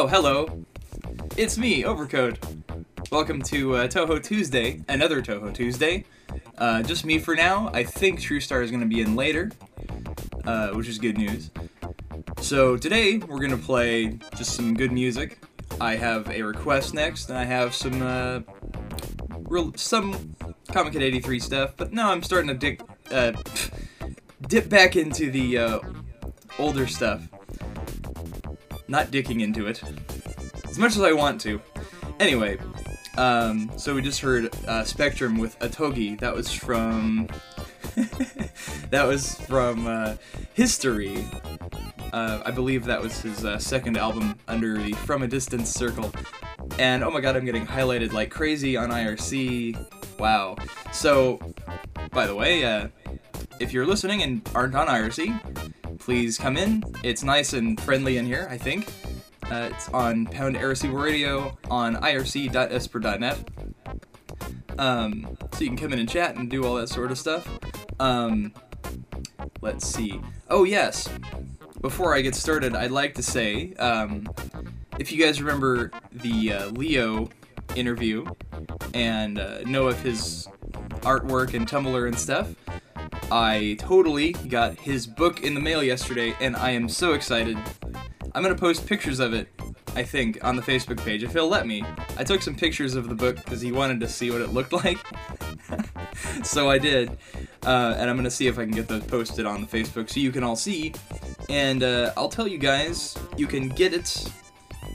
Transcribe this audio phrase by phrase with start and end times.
[0.00, 0.64] Oh, hello.
[1.36, 2.38] It's me, Overcoat.
[3.10, 6.04] Welcome to uh, Touhou Tuesday, another Touhou Tuesday.
[6.56, 7.68] Uh, just me for now.
[7.74, 9.50] I think True Star is going to be in later,
[10.44, 11.50] uh, which is good news.
[12.40, 15.40] So today we're going to play just some good music.
[15.80, 18.42] I have a request next, and I have some uh,
[19.48, 20.36] real some
[20.68, 21.74] Comiket 83 stuff.
[21.76, 23.32] But now I'm starting to dip uh,
[24.42, 25.80] dip back into the uh,
[26.56, 27.28] older stuff.
[28.88, 29.82] Not dicking into it
[30.68, 31.60] as much as I want to.
[32.18, 32.58] Anyway,
[33.16, 36.18] um, so we just heard uh, Spectrum with Otogi.
[36.18, 37.28] That was from
[38.90, 40.14] that was from uh,
[40.54, 41.24] History.
[42.12, 46.12] Uh, I believe that was his uh, second album under the From a Distance circle.
[46.78, 50.18] And oh my god, I'm getting highlighted like crazy on IRC.
[50.18, 50.56] Wow.
[50.92, 51.38] So,
[52.12, 52.88] by the way, uh,
[53.60, 55.67] if you're listening and aren't on IRC,
[56.08, 56.82] please come in.
[57.04, 58.90] It's nice and friendly in here, I think.
[59.50, 63.38] Uh, it's on Pound IRC Radio on irc.esper.net.
[64.78, 67.46] Um, so you can come in and chat and do all that sort of stuff.
[68.00, 68.54] Um,
[69.60, 70.18] let's see.
[70.48, 71.10] Oh, yes.
[71.82, 74.26] Before I get started, I'd like to say um,
[74.98, 77.28] if you guys remember the uh, Leo
[77.76, 78.24] interview
[78.94, 80.48] and uh, know of his
[81.02, 82.54] artwork and Tumblr and stuff,
[83.30, 87.58] I totally got his book in the mail yesterday, and I am so excited.
[88.34, 89.48] I'm gonna post pictures of it,
[89.94, 91.84] I think, on the Facebook page if he'll let me.
[92.16, 94.72] I took some pictures of the book because he wanted to see what it looked
[94.84, 94.98] like.
[96.42, 97.18] so I did,
[97.66, 100.20] uh, and I'm gonna see if I can get those posted on the Facebook so
[100.20, 100.94] you can all see.
[101.48, 104.30] And uh, I'll tell you guys, you can get it.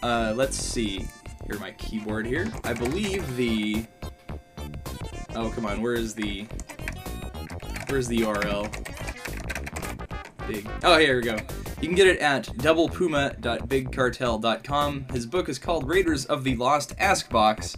[0.01, 1.07] Uh, let's see.
[1.45, 2.51] Here, my keyboard here.
[2.63, 3.85] I believe the.
[5.35, 6.47] Oh come on, where is the?
[7.89, 8.71] Where's the URL?
[10.47, 10.67] Big.
[10.83, 11.37] Oh, here we go.
[11.81, 15.05] You can get it at doublepuma.bigcartel.com.
[15.11, 17.77] His book is called Raiders of the Lost Ask Box.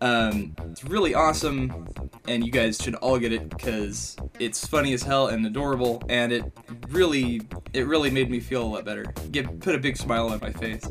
[0.00, 1.88] Um, it's really awesome,
[2.26, 6.32] and you guys should all get it because it's funny as hell and adorable, and
[6.32, 6.44] it
[6.88, 9.04] really, it really made me feel a lot better.
[9.30, 10.82] Get put a big smile on my face.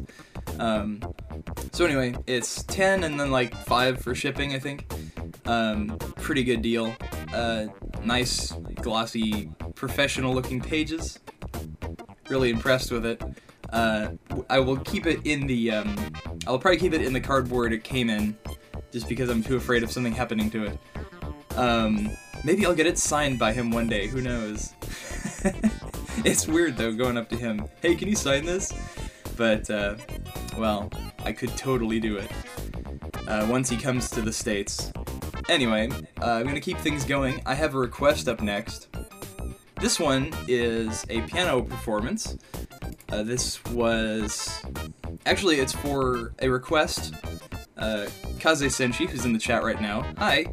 [0.60, 1.02] Um,
[1.72, 4.92] so anyway, it's ten and then like five for shipping, I think.
[5.46, 6.96] Um, pretty good deal.
[7.34, 7.68] Uh,
[8.04, 8.52] nice,
[8.82, 11.20] glossy, professional-looking pages
[12.30, 13.22] really impressed with it.
[13.72, 14.12] Uh,
[14.50, 15.72] I will keep it in the.
[15.72, 16.14] Um,
[16.48, 18.38] I'll probably keep it in the cardboard it came in,
[18.92, 20.80] just because I'm too afraid of something happening to it.
[21.56, 22.10] Um,
[22.44, 24.08] maybe I'll get it signed by him one day.
[24.08, 24.74] Who knows?
[26.26, 27.68] it's weird though, going up to him.
[27.82, 28.74] Hey, can you sign this?
[29.40, 29.96] But uh,
[30.58, 32.30] well, I could totally do it
[33.26, 34.92] uh, once he comes to the states.
[35.48, 35.90] Anyway,
[36.22, 37.42] uh, I'm gonna keep things going.
[37.46, 38.90] I have a request up next.
[39.80, 42.38] This one is a piano performance.
[43.08, 44.62] Uh, this was
[45.26, 47.14] actually it's for a request.
[47.78, 48.08] Uh,
[48.40, 50.48] Kaze Senshi, who's in the chat right now, hi.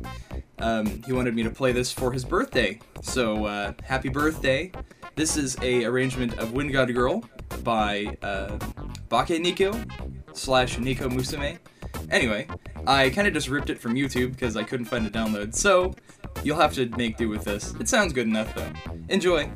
[0.60, 4.70] Um, he wanted me to play this for his birthday, so uh, happy birthday!
[5.16, 7.24] This is a arrangement of Wind God Girl
[7.62, 8.58] by uh,
[9.08, 9.72] Bake Nico
[10.32, 11.58] slash Nico Musume.
[12.10, 12.46] Anyway,
[12.86, 15.94] I kind of just ripped it from YouTube because I couldn't find a download, so
[16.42, 17.74] you'll have to make do with this.
[17.80, 18.72] It sounds good enough though.
[19.08, 19.50] Enjoy!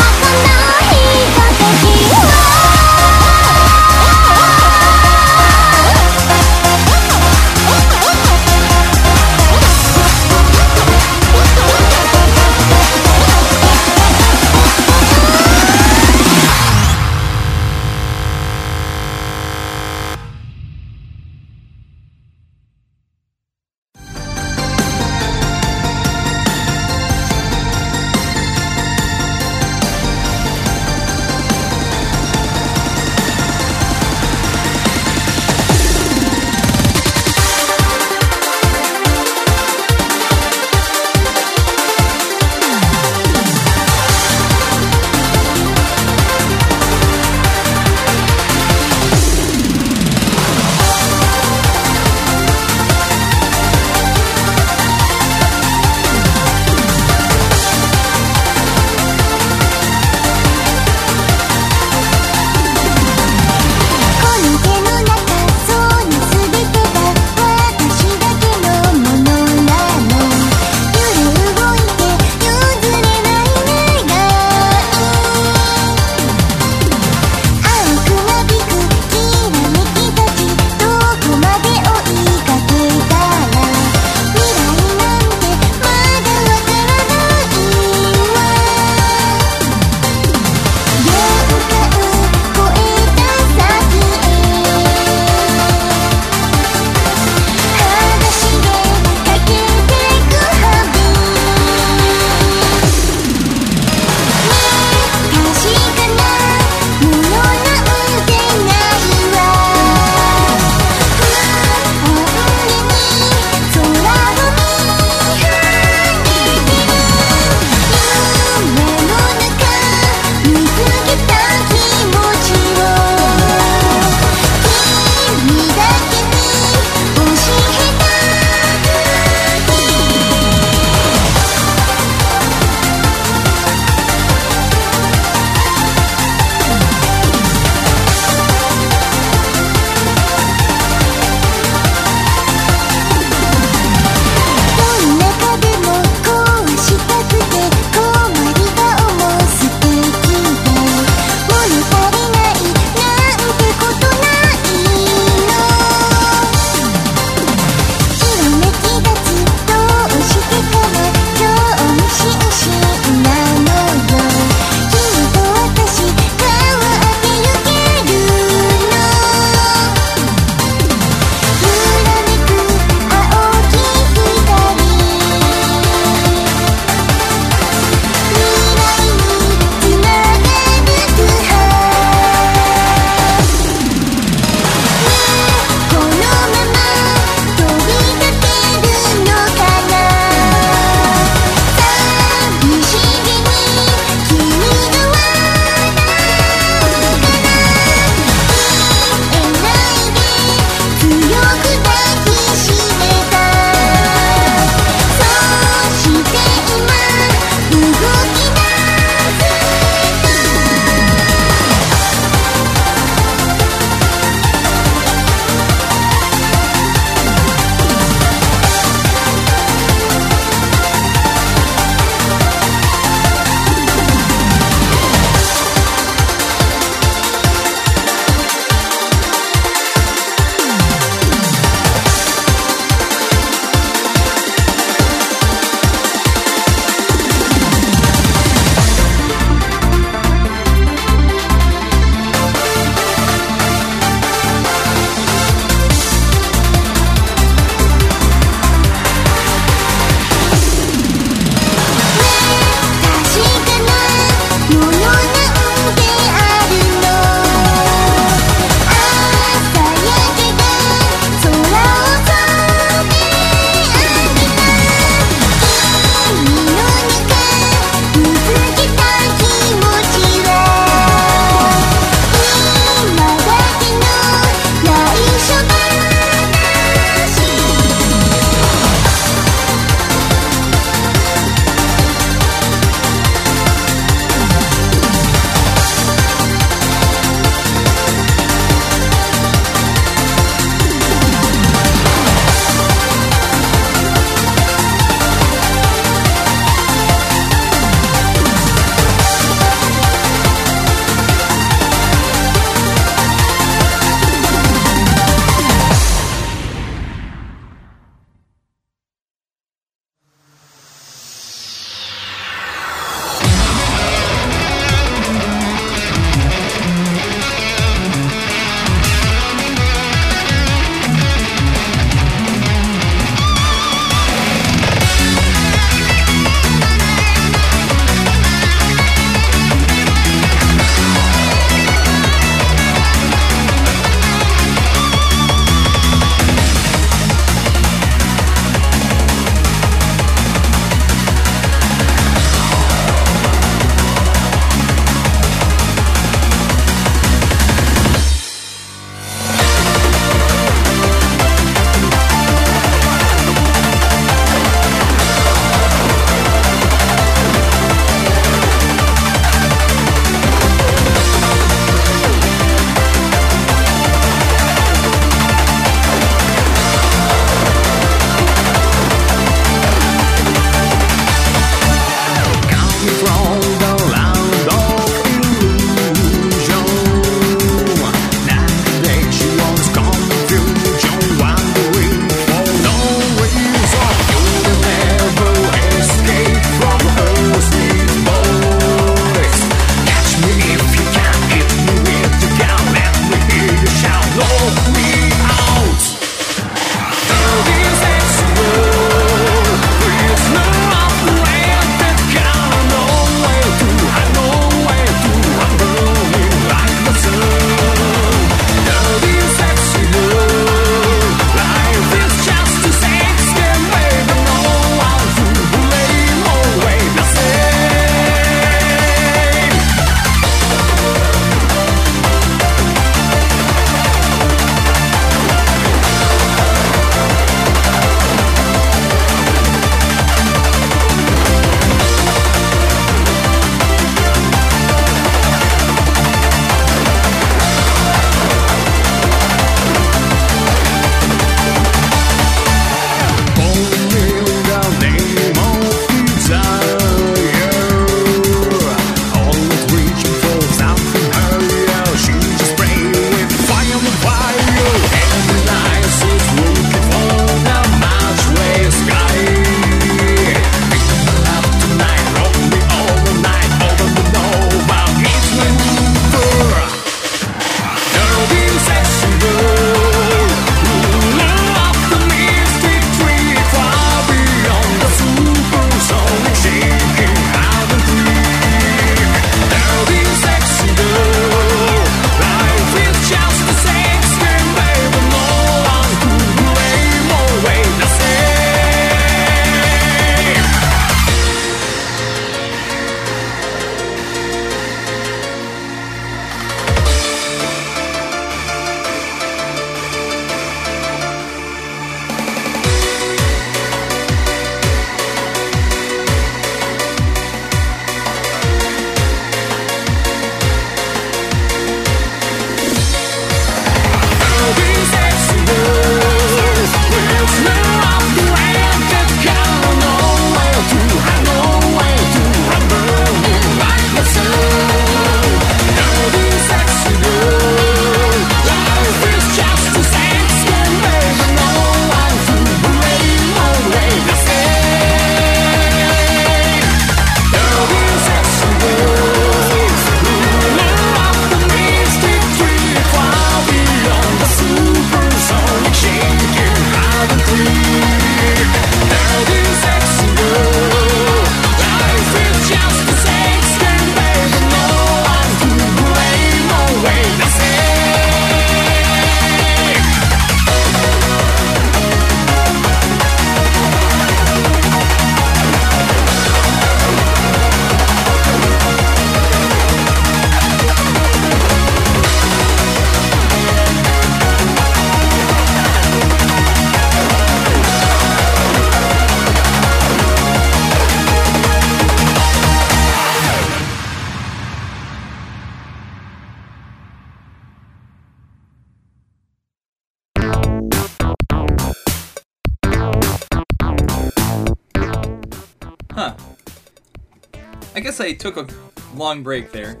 [598.48, 598.74] Took a
[599.14, 600.00] long break there.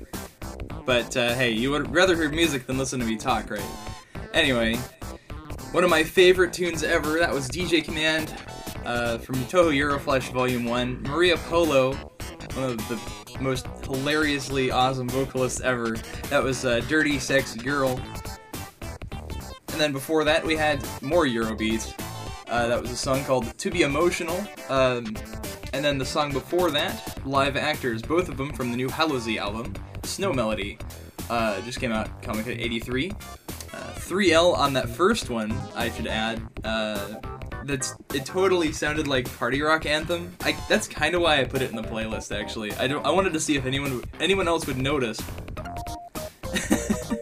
[0.86, 3.60] But uh, hey, you would rather hear music than listen to me talk, right?
[4.32, 4.76] Anyway,
[5.72, 8.34] one of my favorite tunes ever, that was DJ Command
[8.86, 11.02] uh, from Touhou Euroflash Volume 1.
[11.02, 11.92] Maria Polo,
[12.54, 12.98] one of the
[13.38, 15.96] most hilariously awesome vocalists ever.
[16.30, 18.00] That was uh, Dirty Sex Girl.
[19.10, 21.92] And then before that, we had more Eurobeats.
[22.48, 24.42] Uh, that was a song called To Be Emotional.
[24.70, 25.14] Um,
[25.74, 29.38] and then the song before that, Live Actors, both of them from the new Halozy
[29.38, 30.78] album, Snow Melody.
[31.28, 33.10] Uh, just came out, Comiket 83.
[33.10, 33.14] Uh,
[33.96, 36.40] 3L on that first one, I should add.
[36.64, 37.16] Uh,
[37.64, 38.24] that's it.
[38.24, 40.34] Totally sounded like party rock anthem.
[40.42, 42.36] I, that's kind of why I put it in the playlist.
[42.36, 43.04] Actually, I don't.
[43.04, 45.20] I wanted to see if anyone anyone else would notice.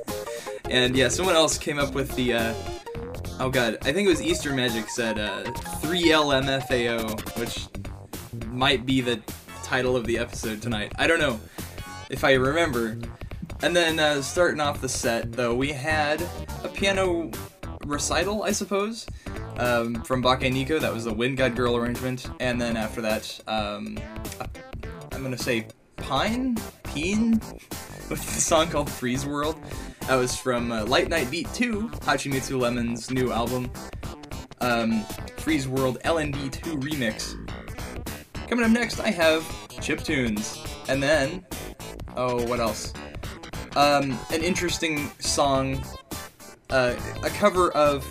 [0.71, 2.35] and yeah, someone else came up with the.
[2.35, 2.55] Uh,
[3.41, 5.45] oh god, I think it was Easter Magic said uh,
[5.83, 7.67] 3L MFAO, which
[8.47, 9.21] might be the
[9.67, 10.93] title of the episode tonight.
[10.97, 11.41] I don't know
[12.09, 12.97] if I remember.
[13.63, 16.23] And then uh, starting off the set, though, we had
[16.63, 17.33] a piano
[17.85, 19.09] recital, I suppose,
[19.57, 20.79] um, from Bake Nico.
[20.79, 22.31] That was the Wind God Girl arrangement.
[22.39, 23.99] And then after that, um,
[25.11, 26.57] I'm gonna say Pine?
[26.85, 27.33] Peen?
[28.09, 29.57] With the song called Freeze World.
[30.03, 33.69] That was from uh, Light Night Beat 2, Hachimitsu Lemon's new album.
[34.61, 35.03] Um,
[35.39, 37.35] Freeze World LND2 remix.
[38.49, 39.45] Coming up next, I have
[39.81, 41.45] chip tunes, and then,
[42.17, 42.93] oh, what else?
[43.75, 45.85] Um, an interesting song,
[46.71, 46.95] uh,
[47.25, 48.07] a cover of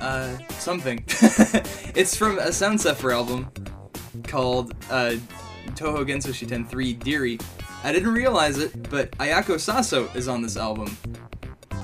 [0.00, 1.04] uh, something.
[1.94, 3.50] it's from a Sound Zephyr album
[4.26, 5.16] called uh,
[5.72, 7.38] Touhou Genso Shiten 3 Deary.
[7.82, 10.88] I didn't realize it, but Ayako Saso is on this album.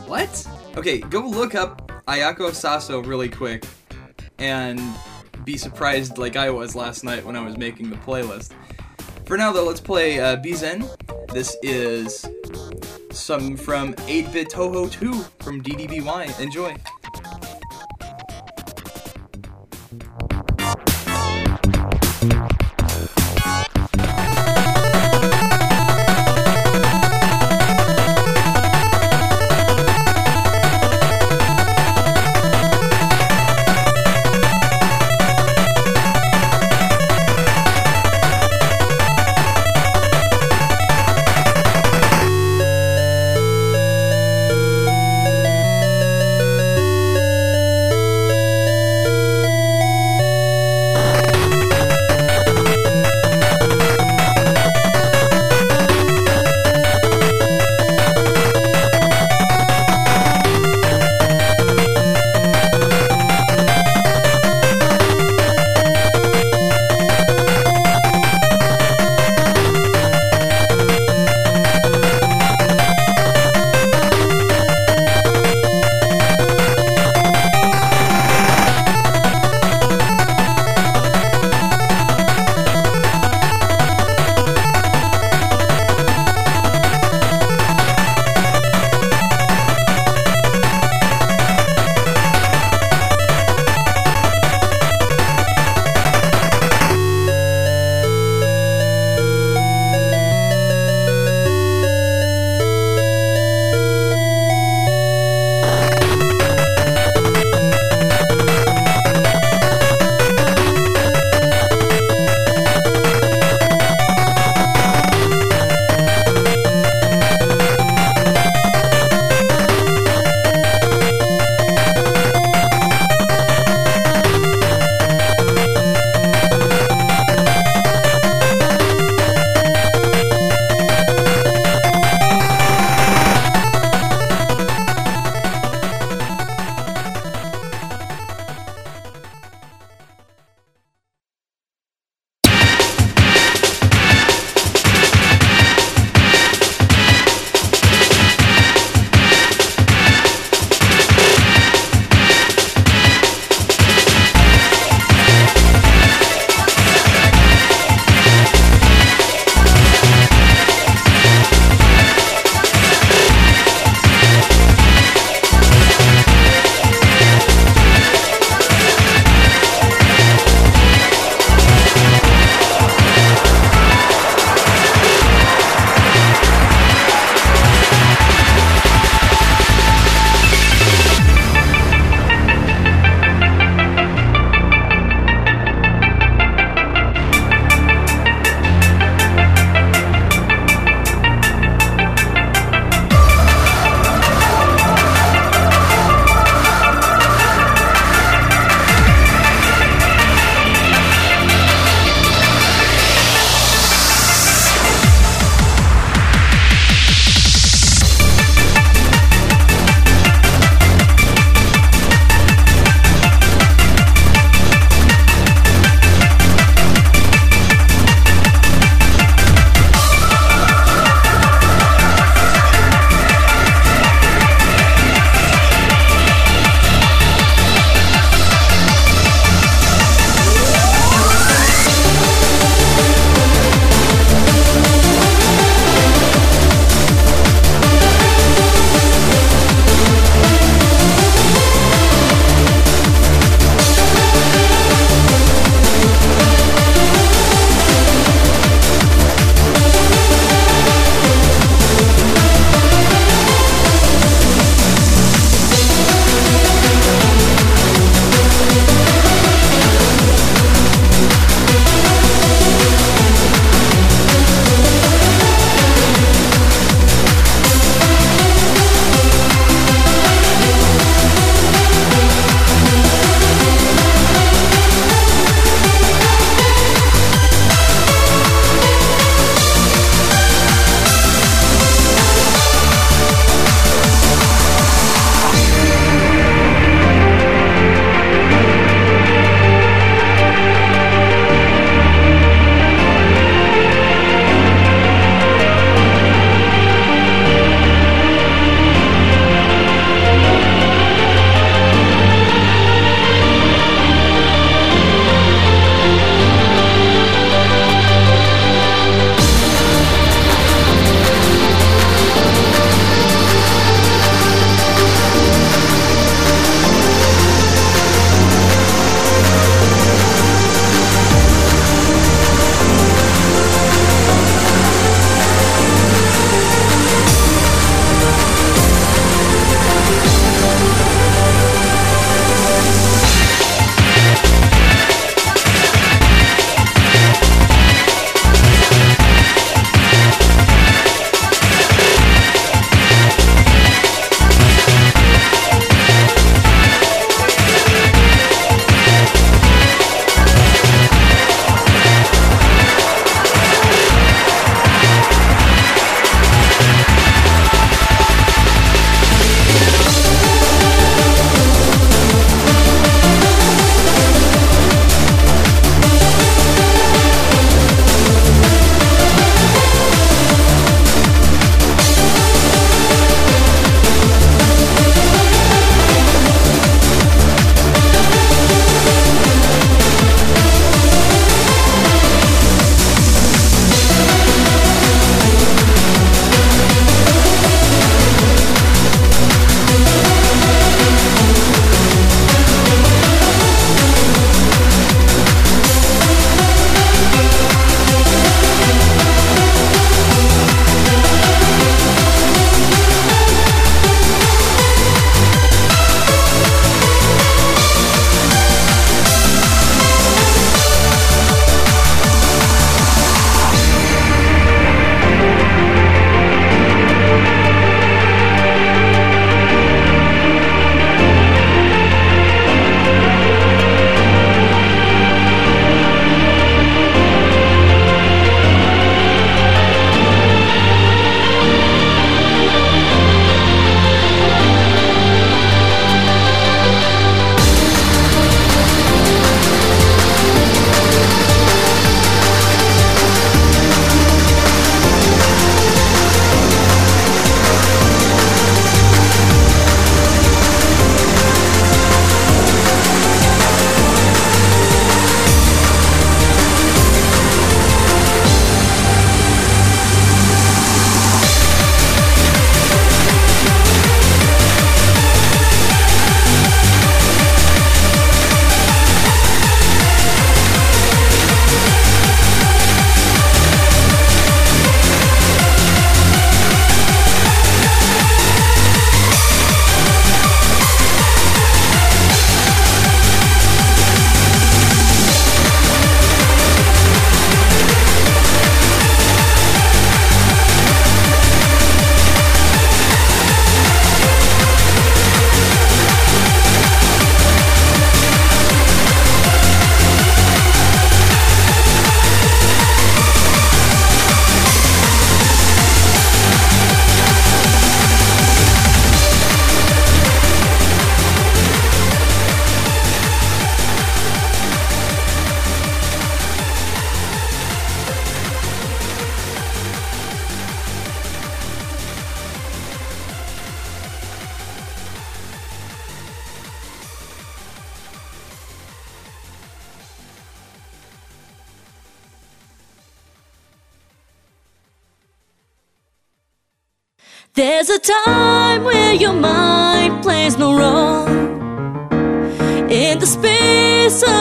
[0.06, 0.48] What?
[0.76, 3.64] Okay, go look up Ayako Saso really quick
[4.38, 4.80] and
[5.44, 8.52] be surprised like I was last night when I was making the playlist.
[9.24, 10.88] For now, though, let's play uh, Bizen.
[11.32, 12.26] This is
[13.10, 16.40] some from 8-Bit Touhou 2 from DDBY.
[16.40, 16.76] Enjoy!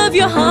[0.10, 0.49] of your heart.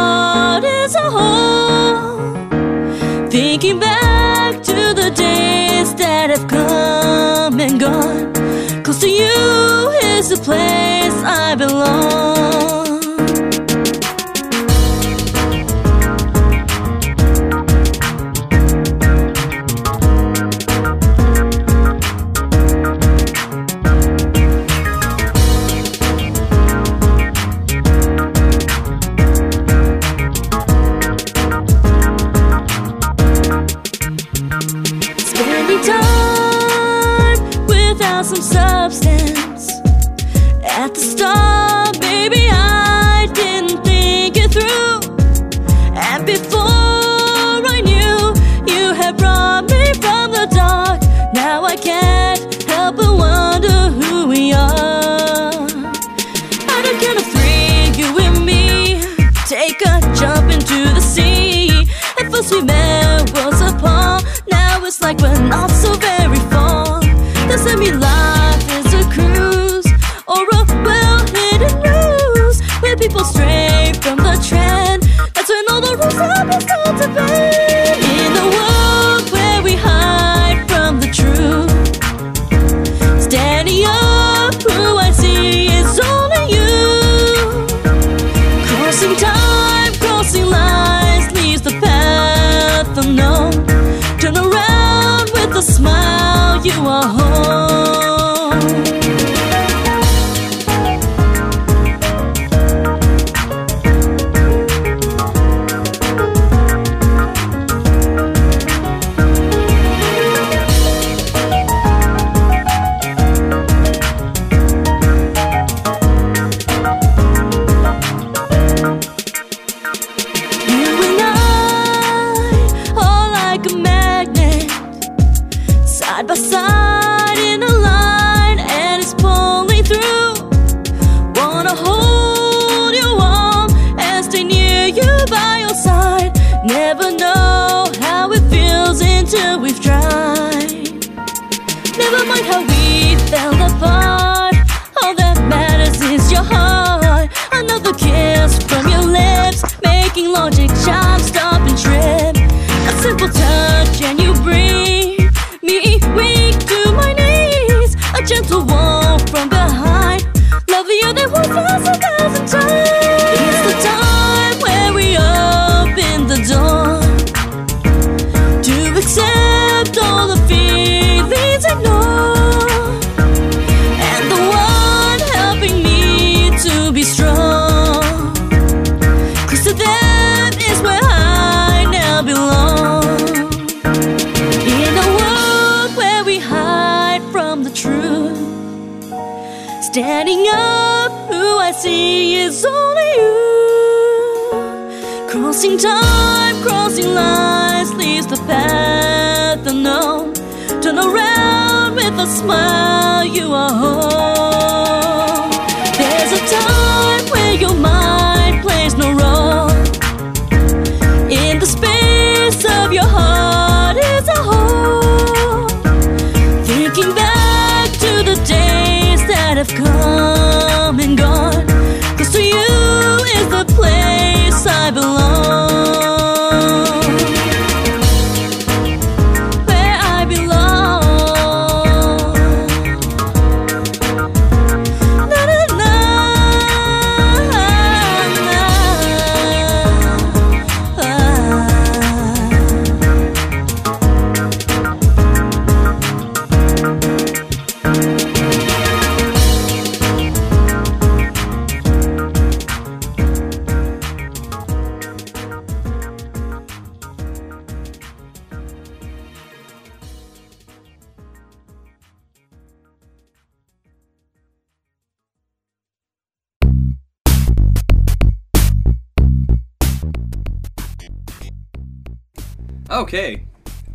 [273.09, 273.43] Okay.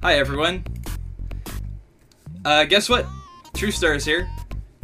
[0.01, 0.65] Hi, everyone.
[2.43, 3.05] Uh, guess what?
[3.53, 4.27] True Star is here.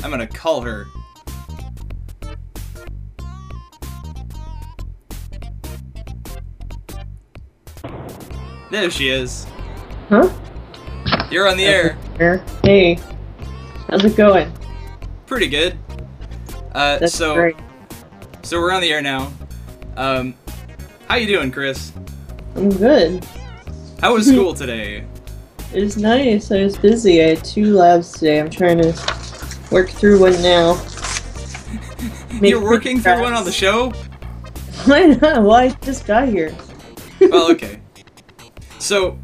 [0.03, 0.85] I'm gonna call her.
[8.69, 9.47] There she is.
[10.09, 10.29] Huh?
[11.31, 11.97] You're on the air.
[12.63, 12.99] Hey.
[13.89, 14.53] How's it going?
[15.25, 15.75] Pretty good.
[16.75, 17.55] Uh, That's so, great.
[18.43, 19.33] So we're on the air now.
[19.97, 20.35] Um,
[21.07, 21.91] how you doing, Chris?
[22.55, 23.25] I'm good.
[24.01, 25.05] How was school today?
[25.71, 26.51] It was nice.
[26.51, 27.23] I was busy.
[27.23, 28.39] I had two labs today.
[28.39, 28.87] I'm trying to
[29.69, 30.83] work through one now.
[32.41, 33.91] You're working through one on the show?
[34.85, 35.43] Why not?
[35.43, 36.55] Well, I just got here.
[37.21, 37.81] Well, okay.
[38.79, 39.19] So,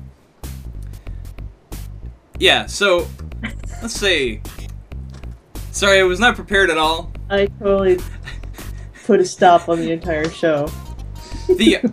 [2.37, 2.67] yeah.
[2.67, 3.07] So,
[3.81, 4.39] let's see.
[5.71, 7.11] Sorry, I was not prepared at all.
[7.31, 7.97] I totally
[9.05, 10.67] put a stop on the entire show.
[11.47, 11.91] The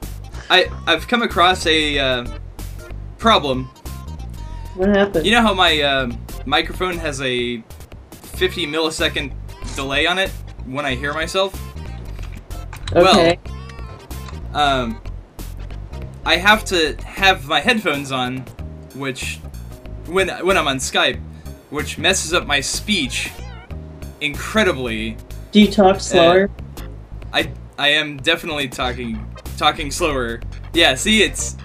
[0.51, 2.39] I I've come across a uh,
[3.23, 3.67] problem.
[4.75, 5.25] What happened?
[5.25, 6.11] You know how my uh,
[6.45, 7.63] microphone has a
[8.11, 9.33] 50 millisecond
[9.77, 10.31] delay on it
[10.67, 11.55] when I hear myself?
[12.93, 13.39] okay.
[14.53, 15.01] Um,
[16.27, 18.39] I have to have my headphones on,
[18.97, 19.39] which
[20.07, 21.21] when when I'm on Skype,
[21.71, 23.31] which messes up my speech
[24.21, 25.17] incredibly.
[25.53, 26.51] Do you talk slower?
[27.33, 29.25] I I am definitely talking
[29.57, 30.41] talking slower.
[30.75, 31.57] Yeah, see it's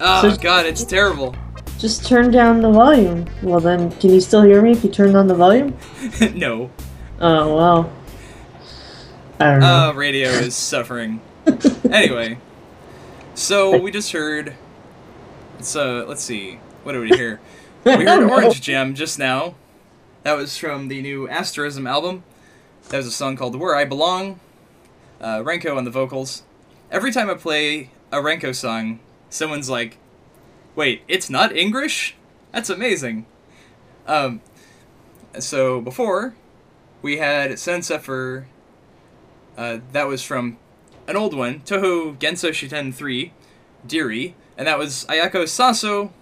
[0.00, 1.34] Oh So- god, it's terrible.
[1.78, 3.24] Just turn down the volume.
[3.42, 5.74] Well, then, can you still hear me if you turn on the volume?
[6.34, 6.70] no.
[7.20, 7.90] Oh, wow.
[9.38, 9.88] I don't know.
[9.88, 11.20] Uh, radio is suffering.
[11.90, 12.38] Anyway,
[13.34, 14.54] so we just heard.
[15.60, 16.60] So let's see.
[16.84, 17.40] What did we hear?
[17.84, 19.56] We heard Orange Gem just now.
[20.22, 22.22] That was from the new Asterism album.
[22.90, 24.38] That was a song called "Where I Belong."
[25.20, 26.44] Uh, Renko on the vocals.
[26.92, 29.00] Every time I play a Renko song,
[29.30, 29.96] someone's like,
[30.76, 32.16] "Wait, it's not English?
[32.52, 33.24] That's amazing."
[34.06, 34.42] Um.
[35.38, 36.34] So before,
[37.00, 38.46] we had Sound Zephyr
[39.60, 40.56] uh, that was from
[41.06, 43.32] an old one, Touhou Genso Shiten 3,
[43.86, 46.12] Deary, and that was Ayako Saso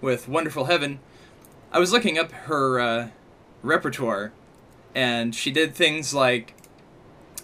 [0.00, 0.98] with Wonderful Heaven.
[1.70, 3.08] I was looking up her uh,
[3.62, 4.32] repertoire,
[4.94, 6.54] and she did things like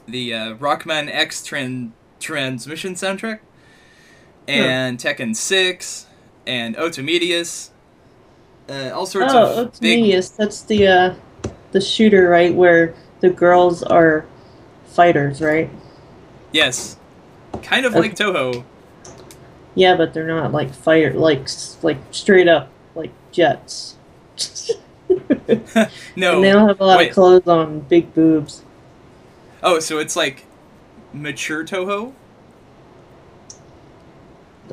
[0.07, 1.91] the uh, Rockman X tran-
[2.21, 3.41] Transmission soundtrack,
[4.49, 6.07] and Tekken 6,
[6.47, 7.71] and Otomedius,
[8.69, 10.13] uh, all sorts oh, of it's Big...
[10.37, 11.15] That's the uh,
[11.73, 12.55] the shooter, right?
[12.55, 14.27] Where the girls are
[14.87, 15.71] fighters, right?
[16.53, 16.97] Yes.
[17.63, 18.01] Kind of Okay.
[18.01, 18.65] like Touhou.
[19.75, 21.49] Yeah, but they're not like fighter, like
[21.83, 23.97] like straight up like jets.
[26.17, 26.37] no.
[26.37, 27.09] and they don't have a lot wait.
[27.09, 28.63] of clothes on, big boobs.
[29.63, 30.45] Oh, so it's like
[31.13, 32.13] mature Touhou?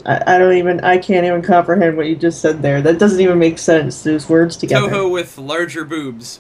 [0.06, 2.82] I, I don't even, I can't even comprehend what you just said there.
[2.82, 4.04] That doesn't even make sense.
[4.04, 4.88] Those words together.
[4.90, 6.40] Touhou with larger boobs.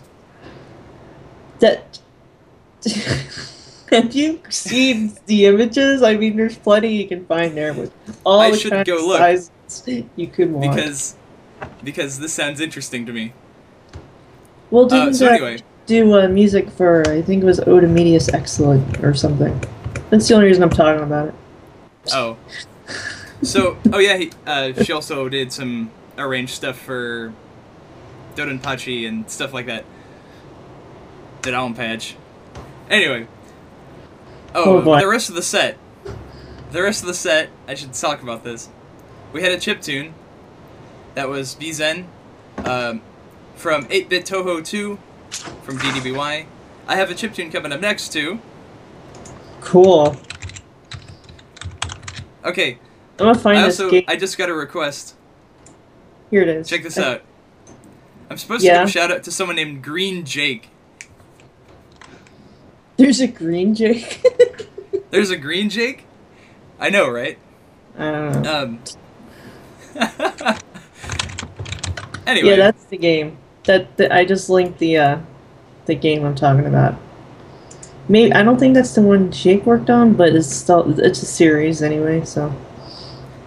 [1.59, 1.99] That.
[3.91, 6.01] Have you seen the images?
[6.01, 7.93] I mean, there's plenty you can find there with
[8.25, 9.17] all I the should kinds go of look.
[9.19, 9.51] sizes
[10.15, 10.73] you could want.
[10.73, 11.15] Because
[11.83, 13.33] because this sounds interesting to me.
[14.71, 17.03] well, Uh, didn't so anyway, do uh, music for?
[17.09, 19.61] I think it was Otomedius Excellent or something.
[20.09, 21.33] That's the only reason I'm talking about it.
[22.13, 22.37] oh.
[23.41, 27.33] So, oh yeah, he, uh, she also did some arranged stuff for
[28.35, 29.85] Dodonpachi and stuff like that.
[31.41, 32.15] The Down Patch.
[32.89, 33.27] Anyway.
[34.53, 35.77] Oh, Oh, the rest of the set.
[36.71, 38.69] The rest of the set, I should talk about this.
[39.33, 40.13] We had a chip tune
[41.15, 42.05] that was Bizen
[42.57, 43.01] um,
[43.55, 44.99] from 8 Bit Touhou 2
[45.63, 46.45] from DDBY.
[46.87, 48.39] I have a chip tune coming up next too.
[49.61, 50.15] Cool.
[52.43, 52.79] Okay,
[53.21, 54.05] I'm gonna find I this also game.
[54.07, 55.15] I just got a request.
[56.29, 56.67] Here it is.
[56.67, 57.21] Check this out.
[58.29, 60.69] I'm supposed to give a shout out to someone named Green Jake.
[62.97, 64.25] There's a green Jake.
[65.11, 66.05] There's a Green Jake?
[66.79, 67.37] I know, right?
[67.97, 68.07] I.
[68.07, 68.79] Um.
[72.25, 73.37] anyway, Yeah, that's the game.
[73.65, 75.19] That, that I just linked the uh,
[75.85, 76.95] the game I'm talking about.
[78.07, 81.25] Maybe I don't think that's the one Jake worked on, but it's still it's a
[81.25, 82.23] series anyway.
[82.25, 82.53] So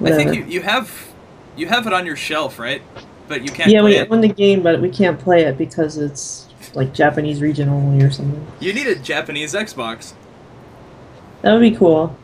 [0.07, 1.13] I think you, you have
[1.57, 2.83] you have it on your shelf, right?
[3.29, 4.11] But you can't yeah, play we it.
[4.11, 8.11] own the game, but we can't play it because it's like Japanese region only or
[8.11, 8.47] something.
[8.61, 10.15] You need a Japanese Xbox.
[11.43, 12.17] That would be cool.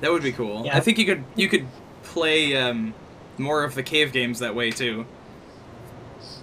[0.00, 0.64] That would be cool.
[0.64, 0.76] Yeah.
[0.76, 1.66] I think you could you could
[2.02, 2.94] play um,
[3.38, 5.06] more of the cave games that way too.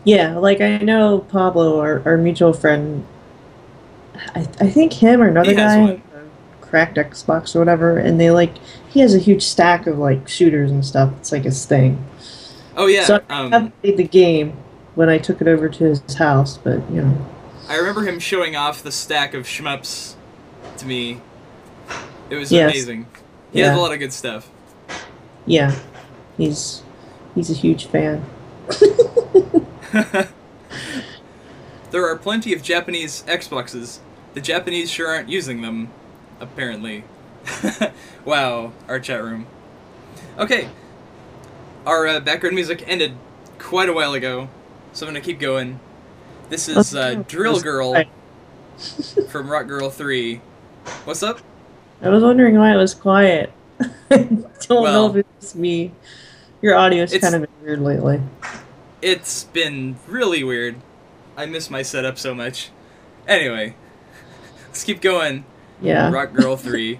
[0.04, 3.06] Yeah, like I know Pablo, our, our mutual friend.
[4.36, 5.88] I, I think him or another He guy one.
[5.88, 8.56] has a cracked Xbox or whatever, and they like
[8.90, 11.14] he has a huge stack of like shooters and stuff.
[11.18, 12.04] It's like his thing.
[12.76, 13.04] Oh yeah.
[13.06, 14.58] so I um, haven't played the game
[14.96, 17.28] when I took it over to his house, but you know,
[17.68, 20.16] I remember him showing off the stack of shmups
[20.78, 21.22] to me.
[22.30, 22.72] It was Yes.
[22.72, 23.08] amazing.
[23.52, 24.50] He has a lot of good stuff.
[25.46, 25.76] yeah,
[26.38, 26.84] he's
[27.36, 28.24] he's a huge fan.
[31.92, 34.00] There are plenty of Japanese Xboxes.
[34.36, 35.90] The Japanese sure aren't using them,
[36.40, 37.04] apparently.
[38.26, 39.48] wow, our chat room.
[40.38, 40.70] Okay,
[41.86, 43.14] our uh, background music ended
[43.58, 44.50] quite a while ago,
[44.94, 45.80] so I'm gonna keep going.
[46.50, 48.04] This is uh, Drill Girl
[49.30, 50.42] from Rock Girl 3.
[51.04, 51.40] What's up?
[52.02, 53.52] I was wondering why it was quiet.
[54.12, 55.92] I don't know if it's me.
[56.62, 58.22] Your audio's kind of been weird lately.
[59.02, 60.76] It's been really weird.
[61.38, 62.70] I miss my setup so much.
[63.28, 63.76] Anyway,
[64.68, 65.46] let's keep going.
[65.82, 66.12] Yeah.
[66.12, 67.00] Rock Girl 3.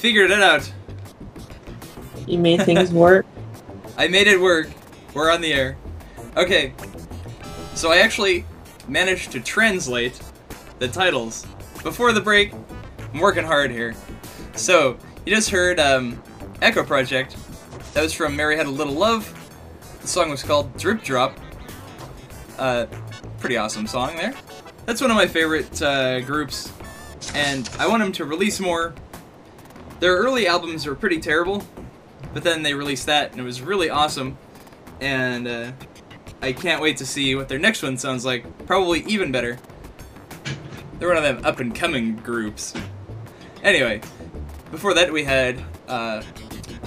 [0.00, 0.72] figured it out.
[2.26, 3.26] You made things work.
[3.98, 4.70] I made it work.
[5.12, 5.76] We're on the air.
[6.38, 6.72] Okay,
[7.74, 8.46] so I actually
[8.88, 10.18] managed to translate
[10.78, 11.46] the titles
[11.82, 12.54] before the break.
[13.12, 13.94] I'm working hard here.
[14.54, 14.96] So
[15.26, 16.22] you just heard um,
[16.62, 17.36] Echo Project.
[17.92, 19.36] That was from Mary Had a Little Love.
[20.00, 21.38] The song was called Drip Drop.
[22.58, 22.86] Uh,
[23.38, 24.34] pretty awesome song there.
[24.86, 26.72] That's one of my favorite uh, groups,
[27.34, 28.94] and I want them to release more.
[30.00, 31.62] Their early albums were pretty terrible,
[32.34, 34.36] but then they released that, and it was really awesome.
[35.00, 35.72] And uh,
[36.42, 38.66] I can't wait to see what their next one sounds like.
[38.66, 39.58] Probably even better.
[40.98, 42.74] They're one of them up and coming groups.
[43.62, 44.00] Anyway,
[44.70, 46.22] before that we had uh,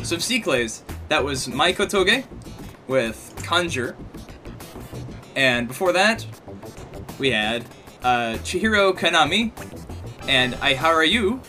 [0.02, 0.84] some C-Clays.
[1.10, 2.26] That was Mai Kotoge
[2.88, 3.96] with Conjure.
[5.36, 6.26] And before that,
[7.20, 7.66] we had
[8.04, 9.52] uh, Chihiro Kanami
[10.28, 11.44] and Aiharayu.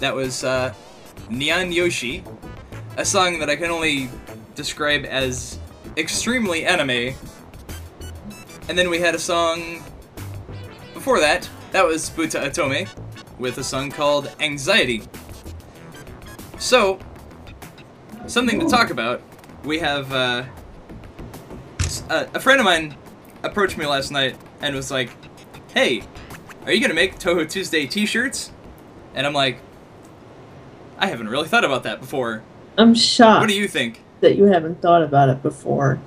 [0.00, 0.72] That was uh,
[1.28, 2.22] Nyan Yoshi,
[2.96, 4.08] a song that I can only
[4.54, 5.58] describe as
[5.96, 7.14] extremely anime.
[8.68, 9.82] And then we had a song
[10.94, 11.48] before that.
[11.72, 12.88] That was Buta Atome
[13.38, 15.02] with a song called Anxiety.
[16.58, 16.98] So,
[18.26, 19.22] something to talk about.
[19.64, 20.44] We have uh,
[22.08, 22.96] uh, a friend of mine
[23.42, 25.10] approached me last night and was like,
[25.72, 26.02] "Hey,
[26.64, 28.52] are you gonna make Touhou Tuesday T-shirts?"
[29.14, 29.60] And I'm like,
[30.98, 32.42] "I haven't really thought about that before.
[32.76, 35.98] I'm shocked What do you think?" that you haven't thought about it before.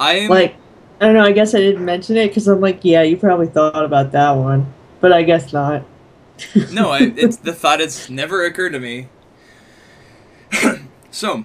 [0.00, 0.56] I'm Like,
[1.00, 1.24] I don't know.
[1.24, 4.32] I guess I didn't mention it because I'm like, yeah, you probably thought about that
[4.32, 5.84] one, but I guess not.
[6.72, 9.08] no, I, it's the thought has never occurred to me.
[11.10, 11.44] so,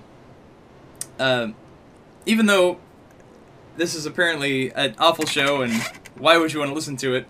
[1.20, 1.56] um,
[2.26, 2.80] even though
[3.78, 5.74] this is apparently an awful show, and
[6.18, 7.26] why would you want to listen to it?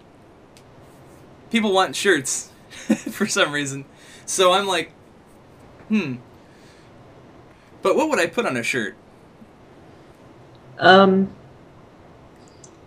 [1.52, 2.52] People want shirts
[3.12, 3.86] for some reason.
[4.26, 4.92] So I'm like,
[5.90, 6.16] hmm.
[7.82, 8.96] But what would I put on a shirt?
[10.80, 11.30] Um,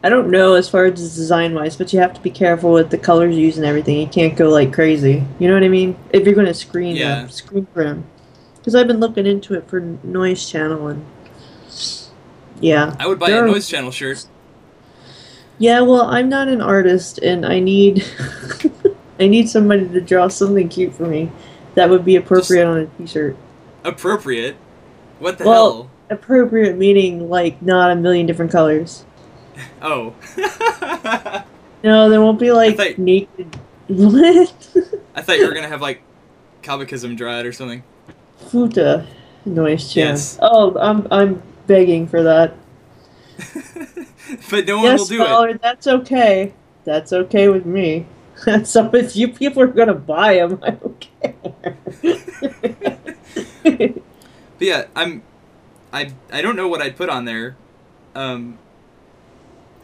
[0.03, 2.91] I don't know as far as design wise, but you have to be careful with
[2.91, 3.99] the colors you use and everything.
[4.01, 5.25] You can't go like crazy.
[5.39, 5.97] You know what I mean?
[6.11, 7.21] If you're going to screen Yeah.
[7.21, 8.05] them, screen print
[8.57, 11.05] Because I've been looking into it for Noise Channel and
[12.61, 12.95] yeah.
[12.99, 14.27] I would buy There a are- Noise Channel shirt.
[15.59, 18.05] Yeah, well, I'm not an artist, and I need
[19.21, 21.31] I need somebody to draw something cute for me
[21.75, 23.37] that would be appropriate on a T-shirt.
[23.85, 24.57] Appropriate.
[25.19, 25.53] What the hell?
[25.53, 29.05] Well- Appropriate meaning like not a million different colors.
[29.81, 30.15] Oh.
[31.85, 33.59] No, there won't be like thought- naked.
[33.89, 34.55] What?
[35.15, 36.03] I thought you were gonna have like
[36.63, 37.83] Kabakism it or something.
[38.41, 39.07] Futa
[39.45, 40.13] noise channel.
[40.13, 40.39] Yes.
[40.41, 42.55] Oh, I'm I'm begging for that.
[44.51, 46.55] but no one yes, will do Scholar, that's okay.
[46.85, 48.07] That's okay with me.
[48.65, 51.35] so if you people are gonna buy them, I don't care.
[54.63, 55.23] But yeah, I'm,
[55.93, 57.57] I I don't know what I'd put on there.
[58.15, 58.59] Um,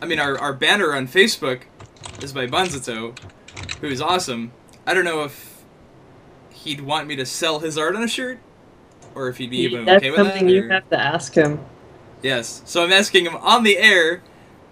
[0.01, 1.63] I mean, our our banner on Facebook
[2.23, 3.19] is by Banzato,
[3.81, 4.53] who is awesome.
[4.87, 5.65] I don't know if
[6.51, 8.39] he'd want me to sell his art on a shirt,
[9.17, 10.33] or if he'd be even That's okay with that.
[10.33, 11.59] something you or- have to ask him.
[12.23, 12.63] Yes.
[12.65, 14.23] So I'm asking him on the air.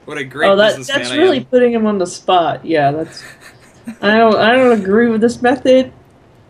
[0.05, 2.65] What a great oh, that, that's really putting him on the spot.
[2.65, 3.25] Yeah, that's.
[4.01, 4.37] I don't.
[4.37, 5.93] I don't agree with this method.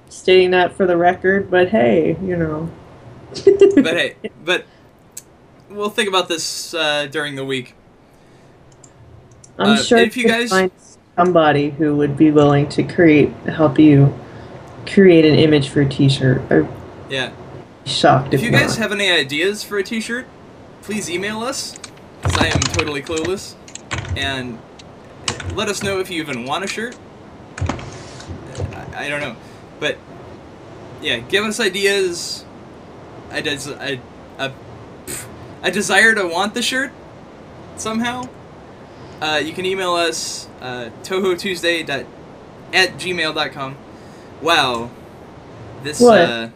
[0.08, 2.70] Stating that for the record, but hey, you know.
[3.34, 4.64] but hey, but
[5.68, 7.74] we'll think about this uh, during the week.
[9.58, 10.70] I'm uh, sure if you guys- find
[11.16, 14.14] somebody who would be willing to create, help you
[14.86, 16.42] create an image for a T-shirt.
[16.50, 16.68] I'd
[17.08, 17.32] Yeah.
[17.84, 20.26] shocked If if, you guys have any ideas for a T-shirt,
[20.82, 21.74] please email us,
[22.22, 23.54] because I am totally clueless,
[24.16, 24.58] and
[25.54, 26.96] let us know if you even want a shirt.
[28.96, 29.36] I, don't know,
[29.80, 29.98] but
[31.02, 32.44] yeah, give us ideas.
[33.30, 34.00] I des- I,
[34.38, 34.52] a,
[35.62, 36.92] a desire to want the shirt
[37.76, 38.28] somehow.
[39.20, 42.04] Uh, you can email us uh, touhoutuesday dot
[42.72, 43.76] at gmail.com.
[44.42, 44.90] Wow,
[45.82, 46.50] this uh,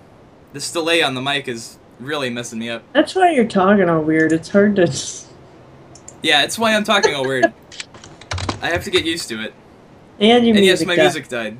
[0.53, 2.83] this delay on the mic is really messing me up.
[2.93, 4.33] That's why you're talking all weird.
[4.33, 4.91] It's hard to.
[6.23, 7.51] Yeah, it's why I'm talking all weird.
[8.61, 9.55] I have to get used to it.
[10.19, 11.03] And your And yes, my died.
[11.05, 11.57] music died.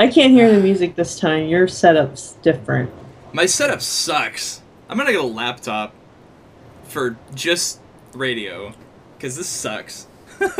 [0.00, 1.44] I can't hear the music this time.
[1.44, 2.90] Your setup's different.
[3.34, 4.62] My setup sucks.
[4.88, 5.94] I'm gonna get a laptop
[6.84, 7.80] for just
[8.14, 8.72] radio,
[9.14, 10.06] because this sucks.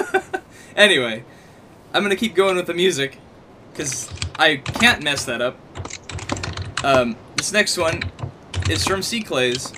[0.77, 1.25] anyway,
[1.95, 3.19] I'm gonna keep going with the music,
[3.73, 5.59] because I can't mess that up.
[6.85, 8.03] Um, this next one
[8.69, 9.73] is from C Clays.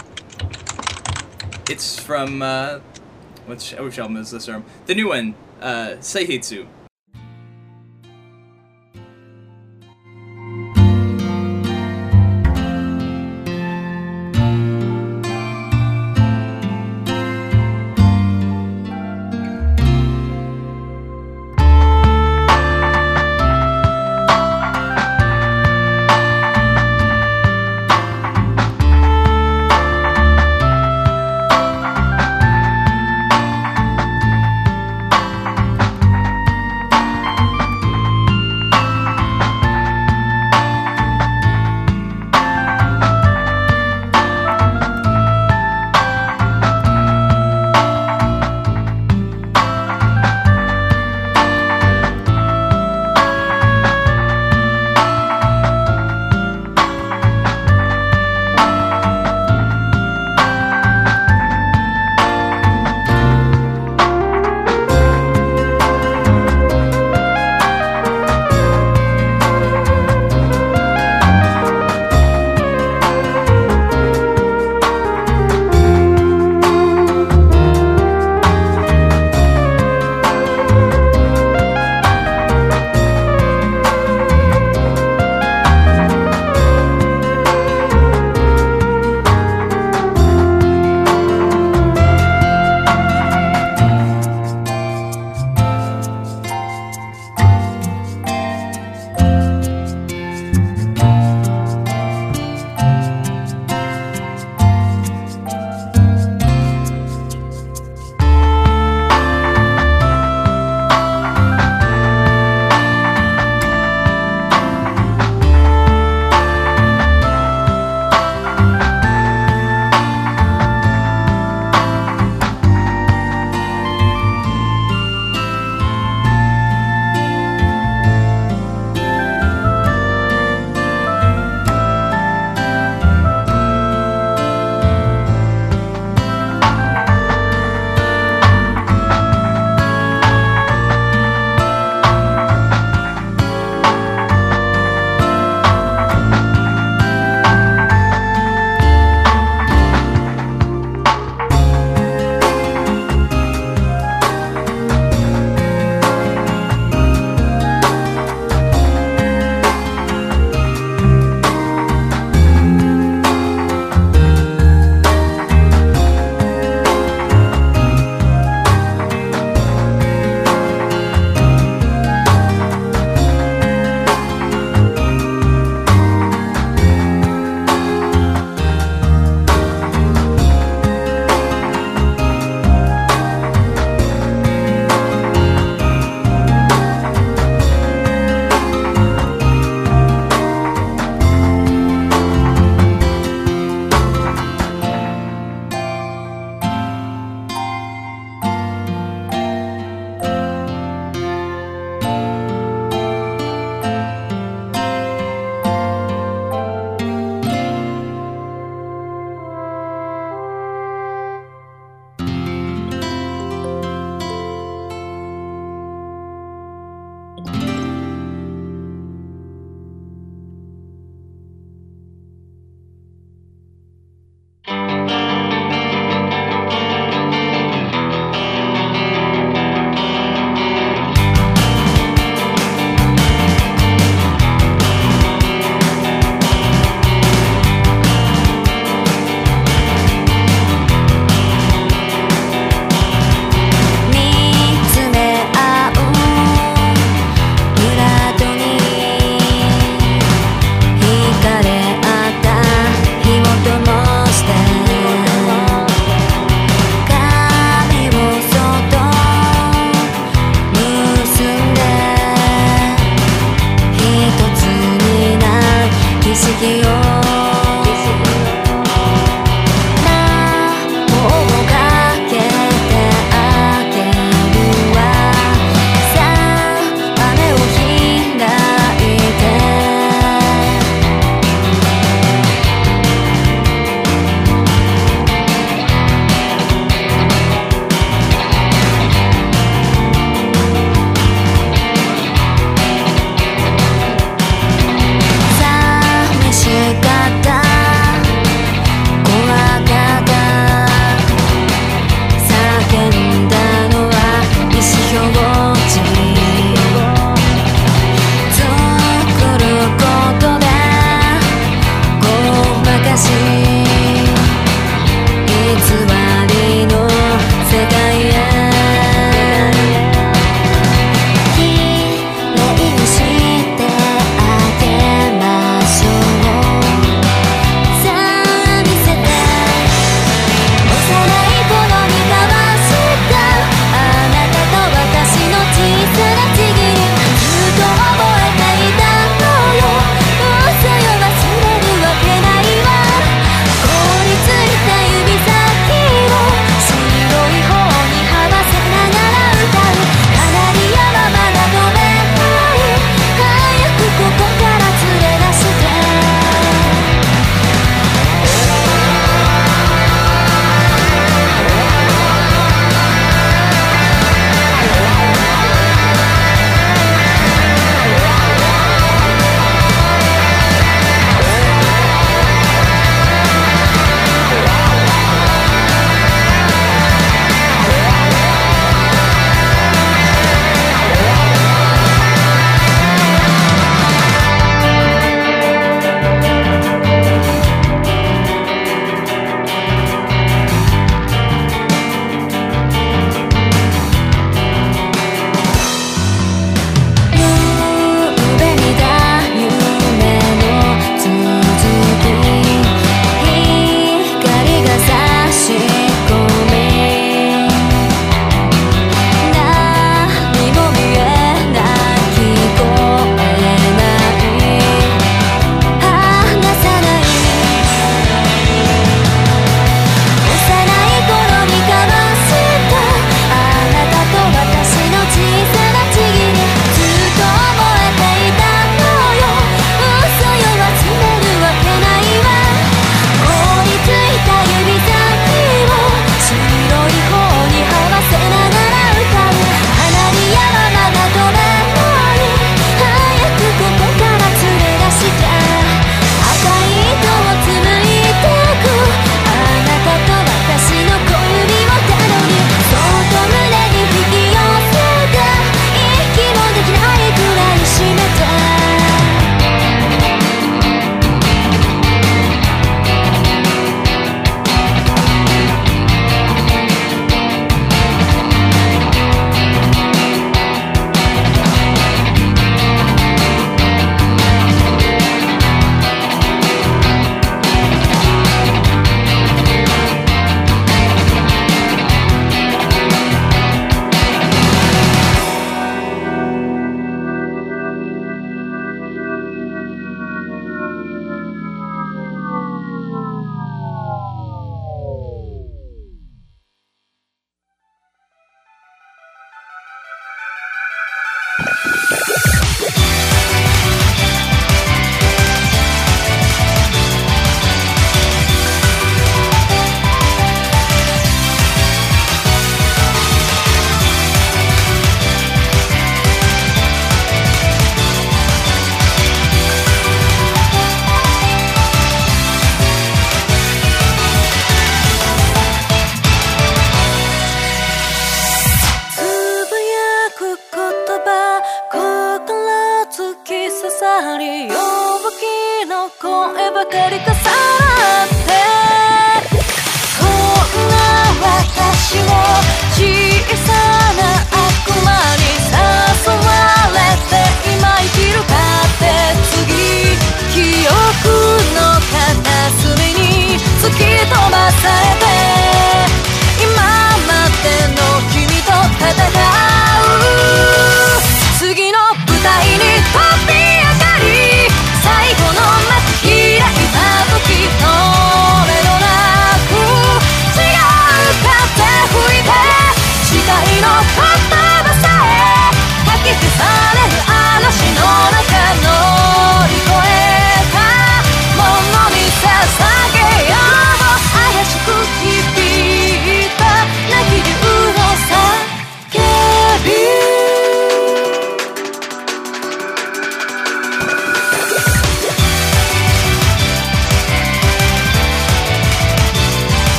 [1.70, 2.80] It's from, uh,
[3.46, 4.64] which, which album is this from?
[4.86, 6.66] The new one, uh, Seihitsu.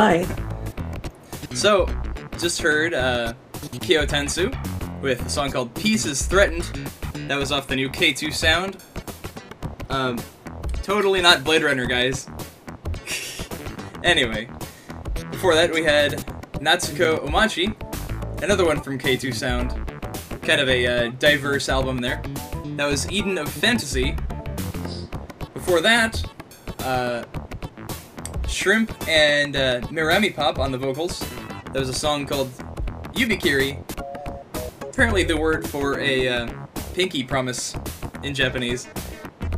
[0.00, 0.24] Hi.
[1.54, 1.88] so
[2.38, 3.32] just heard uh,
[3.80, 4.54] Kyo Tensu
[5.02, 6.62] with a song called Peace is Threatened.
[7.26, 8.76] That was off the new K2 sound.
[9.90, 10.20] Um,
[10.84, 12.28] totally not Blade Runner, guys.
[14.04, 14.48] anyway,
[15.32, 16.12] before that we had
[16.60, 17.74] Natsuko Omachi,
[18.40, 19.70] another one from K2 Sound.
[20.42, 22.22] Kind of a uh, diverse album there.
[22.76, 24.14] That was Eden of Fantasy.
[25.54, 26.22] Before that,
[26.84, 27.24] uh,
[28.48, 31.20] Shrimp and uh, Mirami Pop on the vocals.
[31.72, 32.50] There was a song called
[33.12, 33.78] Yubikiri.
[34.80, 37.76] Apparently, the word for a uh, pinky promise
[38.22, 38.88] in Japanese.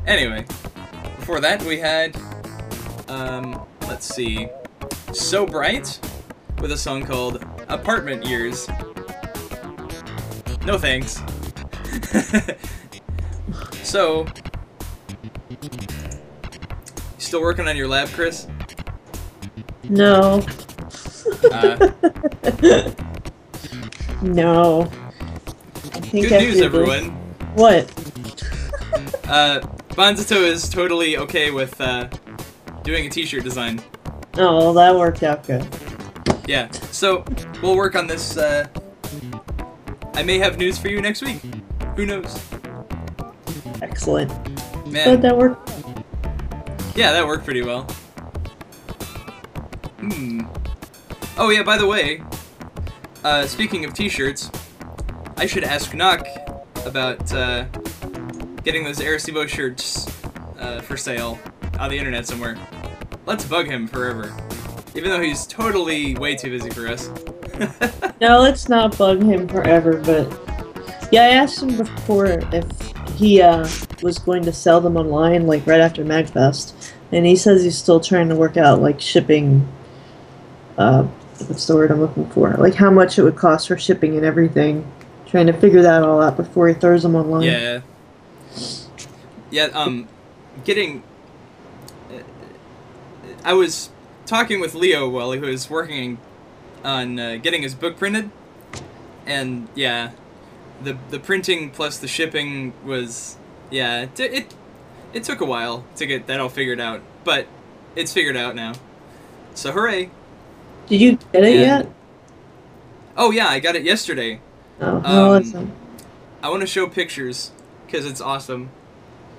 [0.06, 0.44] Anyway,
[1.16, 2.16] before that, we had,
[3.08, 4.48] um, let's see,
[5.12, 6.00] So Bright
[6.60, 8.68] with a song called Apartment Years.
[10.66, 11.22] No thanks.
[13.82, 14.26] so,
[17.18, 18.46] still working on your lab, Chris?
[19.90, 20.40] No.
[21.50, 21.90] Uh,
[24.22, 24.82] No.
[24.82, 27.10] I think good I news, everyone.
[27.54, 27.92] What?
[29.30, 29.60] Uh,
[29.90, 32.08] Banzato is totally okay with uh,
[32.82, 33.80] doing a t-shirt design.
[34.36, 35.64] Oh, well, that worked out good.
[36.48, 37.24] Yeah, so
[37.62, 38.36] we'll work on this.
[38.36, 38.66] Uh,
[40.14, 41.40] I may have news for you next week.
[41.94, 42.44] Who knows?
[43.82, 44.32] Excellent.
[44.88, 45.70] Man, that worked.
[46.96, 47.86] yeah, that worked pretty well.
[50.00, 50.40] Hmm.
[51.36, 52.22] Oh yeah, by the way,
[53.22, 54.50] uh, speaking of t-shirts,
[55.36, 56.26] I should ask Knock
[56.86, 57.64] about uh,
[58.64, 60.06] getting those Arecibo shirts
[60.58, 61.38] uh, for sale
[61.78, 62.58] on the internet somewhere.
[63.26, 64.34] Let's bug him forever.
[64.94, 67.10] Even though he's totally way too busy for us.
[68.20, 70.28] No, let's not bug him forever, but
[71.10, 72.66] yeah, I asked him before if
[73.16, 73.66] he uh,
[74.02, 77.98] was going to sell them online, like right after MagFest, and he says he's still
[77.98, 79.66] trying to work out like shipping.
[80.78, 81.04] Uh,
[81.46, 82.50] what's the word I'm looking for?
[82.52, 84.90] Like how much it would cost for shipping and everything.
[85.26, 87.42] Trying to figure that all out before he throws them online.
[87.42, 87.80] Yeah.
[89.50, 90.08] Yeah, um,
[90.64, 91.02] getting.
[93.44, 93.90] I was
[94.26, 96.18] talking with Leo while he was working
[96.84, 98.30] on uh, getting his book printed,
[99.26, 100.10] and yeah,
[100.82, 103.36] the the printing plus the shipping was
[103.70, 104.54] yeah it it,
[105.12, 107.46] it took a while to get that all figured out, but
[107.96, 108.74] it's figured out now.
[109.54, 110.10] So hooray!
[110.90, 111.92] Did you get it And- yet?
[113.16, 114.40] Oh yeah, I got it yesterday.
[114.80, 115.72] Oh, um, um,
[116.42, 117.52] I want to show pictures
[117.86, 118.70] because it's awesome.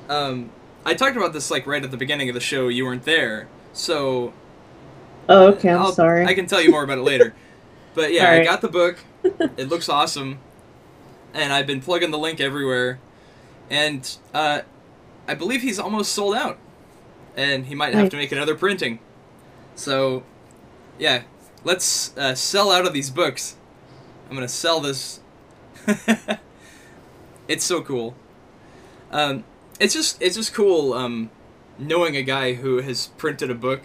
[0.10, 0.50] Um,
[0.86, 2.68] I talked about this like right at the beginning of the show.
[2.68, 4.34] You weren't there, so
[5.30, 5.70] oh okay.
[5.70, 6.26] I'm I'll- sorry.
[6.26, 7.36] I can tell you more about it later.
[7.94, 9.00] But yeah, I got the book.
[9.58, 10.40] It looks awesome,
[11.34, 13.00] and I've been plugging the link everywhere.
[13.70, 14.62] And uh,
[15.28, 16.58] I believe he's almost sold out,
[17.36, 19.00] and he might have to make another printing.
[19.76, 20.24] So,
[20.98, 21.24] yeah,
[21.64, 23.56] let's uh, sell out of these books.
[24.30, 25.20] I'm gonna sell this.
[27.48, 28.16] it's so cool.
[29.12, 29.44] Um,
[29.80, 31.30] it's just it's just cool um,
[31.78, 33.82] knowing a guy who has printed a book.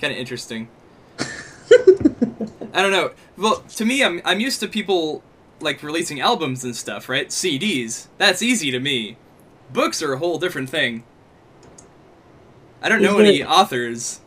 [0.00, 0.68] Kind of interesting.
[1.18, 3.12] I don't know.
[3.36, 5.22] Well, to me, I'm I'm used to people
[5.60, 7.28] like releasing albums and stuff, right?
[7.28, 8.08] CDs.
[8.18, 9.16] That's easy to me.
[9.72, 11.04] Books are a whole different thing.
[12.82, 14.20] I don't know any it- authors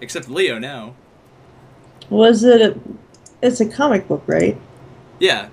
[0.00, 0.94] except Leo now.
[2.10, 2.60] Was it?
[2.60, 2.78] A,
[3.42, 4.56] it's a comic book, right?
[5.18, 5.48] Yeah.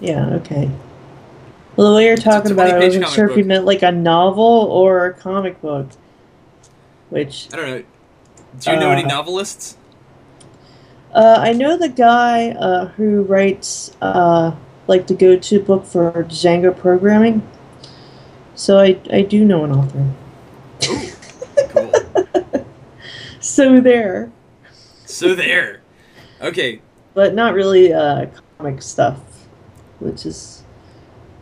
[0.00, 0.26] Yeah.
[0.34, 0.70] Okay.
[1.76, 3.92] Well, the way you're talking about it, I wasn't sure if you meant like a
[3.92, 5.88] novel or a comic book.
[7.10, 7.84] Which I don't know.
[8.60, 9.76] Do you know any Uh, novelists?
[11.14, 14.52] uh, I know the guy uh, who writes uh,
[14.86, 17.42] like the go-to book for Django programming.
[18.54, 20.04] So I I do know an author.
[21.68, 21.92] Cool.
[23.40, 24.30] So there,
[25.04, 25.81] so there.
[26.42, 26.80] Okay.
[27.14, 28.26] but not really uh,
[28.58, 29.18] comic stuff,
[30.00, 30.62] which is.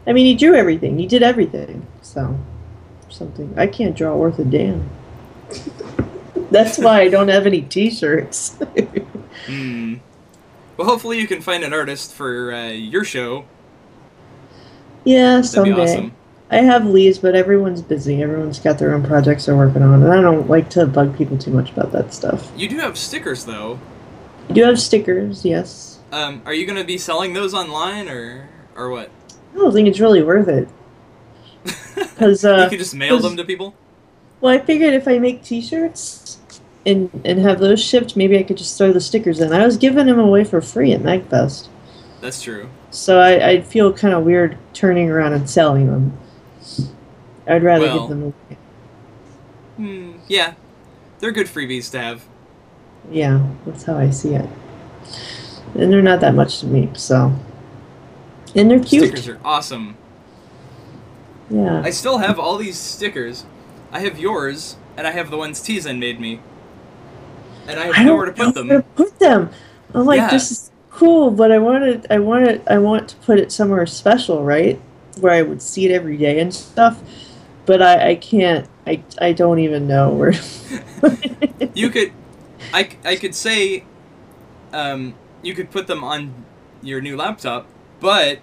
[0.06, 0.98] I mean, he drew everything.
[0.98, 1.86] He did everything.
[2.02, 2.38] So,
[3.08, 4.88] something I can't draw worth a damn.
[6.50, 8.58] That's why I don't have any T-shirts.
[9.46, 9.94] Hmm.
[10.76, 13.46] Well, hopefully you can find an artist for uh, your show.
[15.04, 15.82] yeah, That'd someday.
[15.82, 16.12] awesome.
[16.50, 18.22] I have leads, but everyone's busy.
[18.22, 21.38] Everyone's got their own projects they're working on, and I don't like to bug people
[21.38, 22.50] too much about that stuff.
[22.56, 23.78] You do have stickers though.
[24.50, 26.00] I do have stickers, yes.
[26.10, 29.10] Um, are you gonna be selling those online or or what?
[29.54, 30.68] I don't think it's really worth it.
[32.18, 33.74] 'Cause, uh, you can just mail them to people.
[34.40, 36.38] Well, I figured if I make T-shirts
[36.84, 39.52] and and have those shipped, maybe I could just throw the stickers in.
[39.52, 41.68] I was giving them away for free at MagFest.
[42.20, 42.68] That's true.
[42.90, 46.18] So I, I'd feel kind of weird turning around and selling them.
[47.46, 48.58] I'd rather Well- give them away.
[49.76, 50.54] Hmm, yeah,
[51.20, 52.24] they're good freebies to have.
[53.10, 54.48] Yeah, that's how I see it.
[55.74, 57.32] And they're not that much to me, so.
[58.54, 59.06] And they're cute.
[59.08, 59.96] Stickers are awesome.
[61.48, 61.82] Yeah.
[61.84, 63.44] I still have all these stickers.
[63.92, 66.40] I have yours, and I have the ones Tizen made me.
[67.66, 68.82] And I have I nowhere to put know where them.
[68.82, 69.50] to put them.
[69.94, 70.30] I'm like, Yeah.
[70.30, 74.44] this is cool, but I wanted, I wanted, I want to put it somewhere special,
[74.44, 74.80] right?
[75.20, 77.00] Where I would see it every day and stuff.
[77.66, 78.66] But I, I can't.
[78.86, 80.32] I, I don't even know where.
[81.74, 82.12] You could,
[82.72, 83.84] I, I could say,
[84.72, 86.44] um, you could put them on
[86.82, 87.66] your new laptop,
[88.00, 88.40] but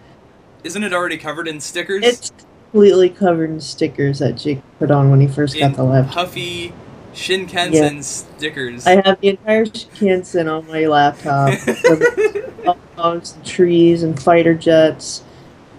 [0.64, 2.04] isn't it already covered in stickers?
[2.04, 2.32] it's
[2.72, 6.14] completely covered in stickers that Jake put on when he first in got the laptop.
[6.14, 6.74] puffy
[7.14, 8.86] Shinkansen stickers.
[8.86, 11.58] I have the entire Shinkansen on my laptop.
[12.98, 15.24] dogs and trees and fighter jets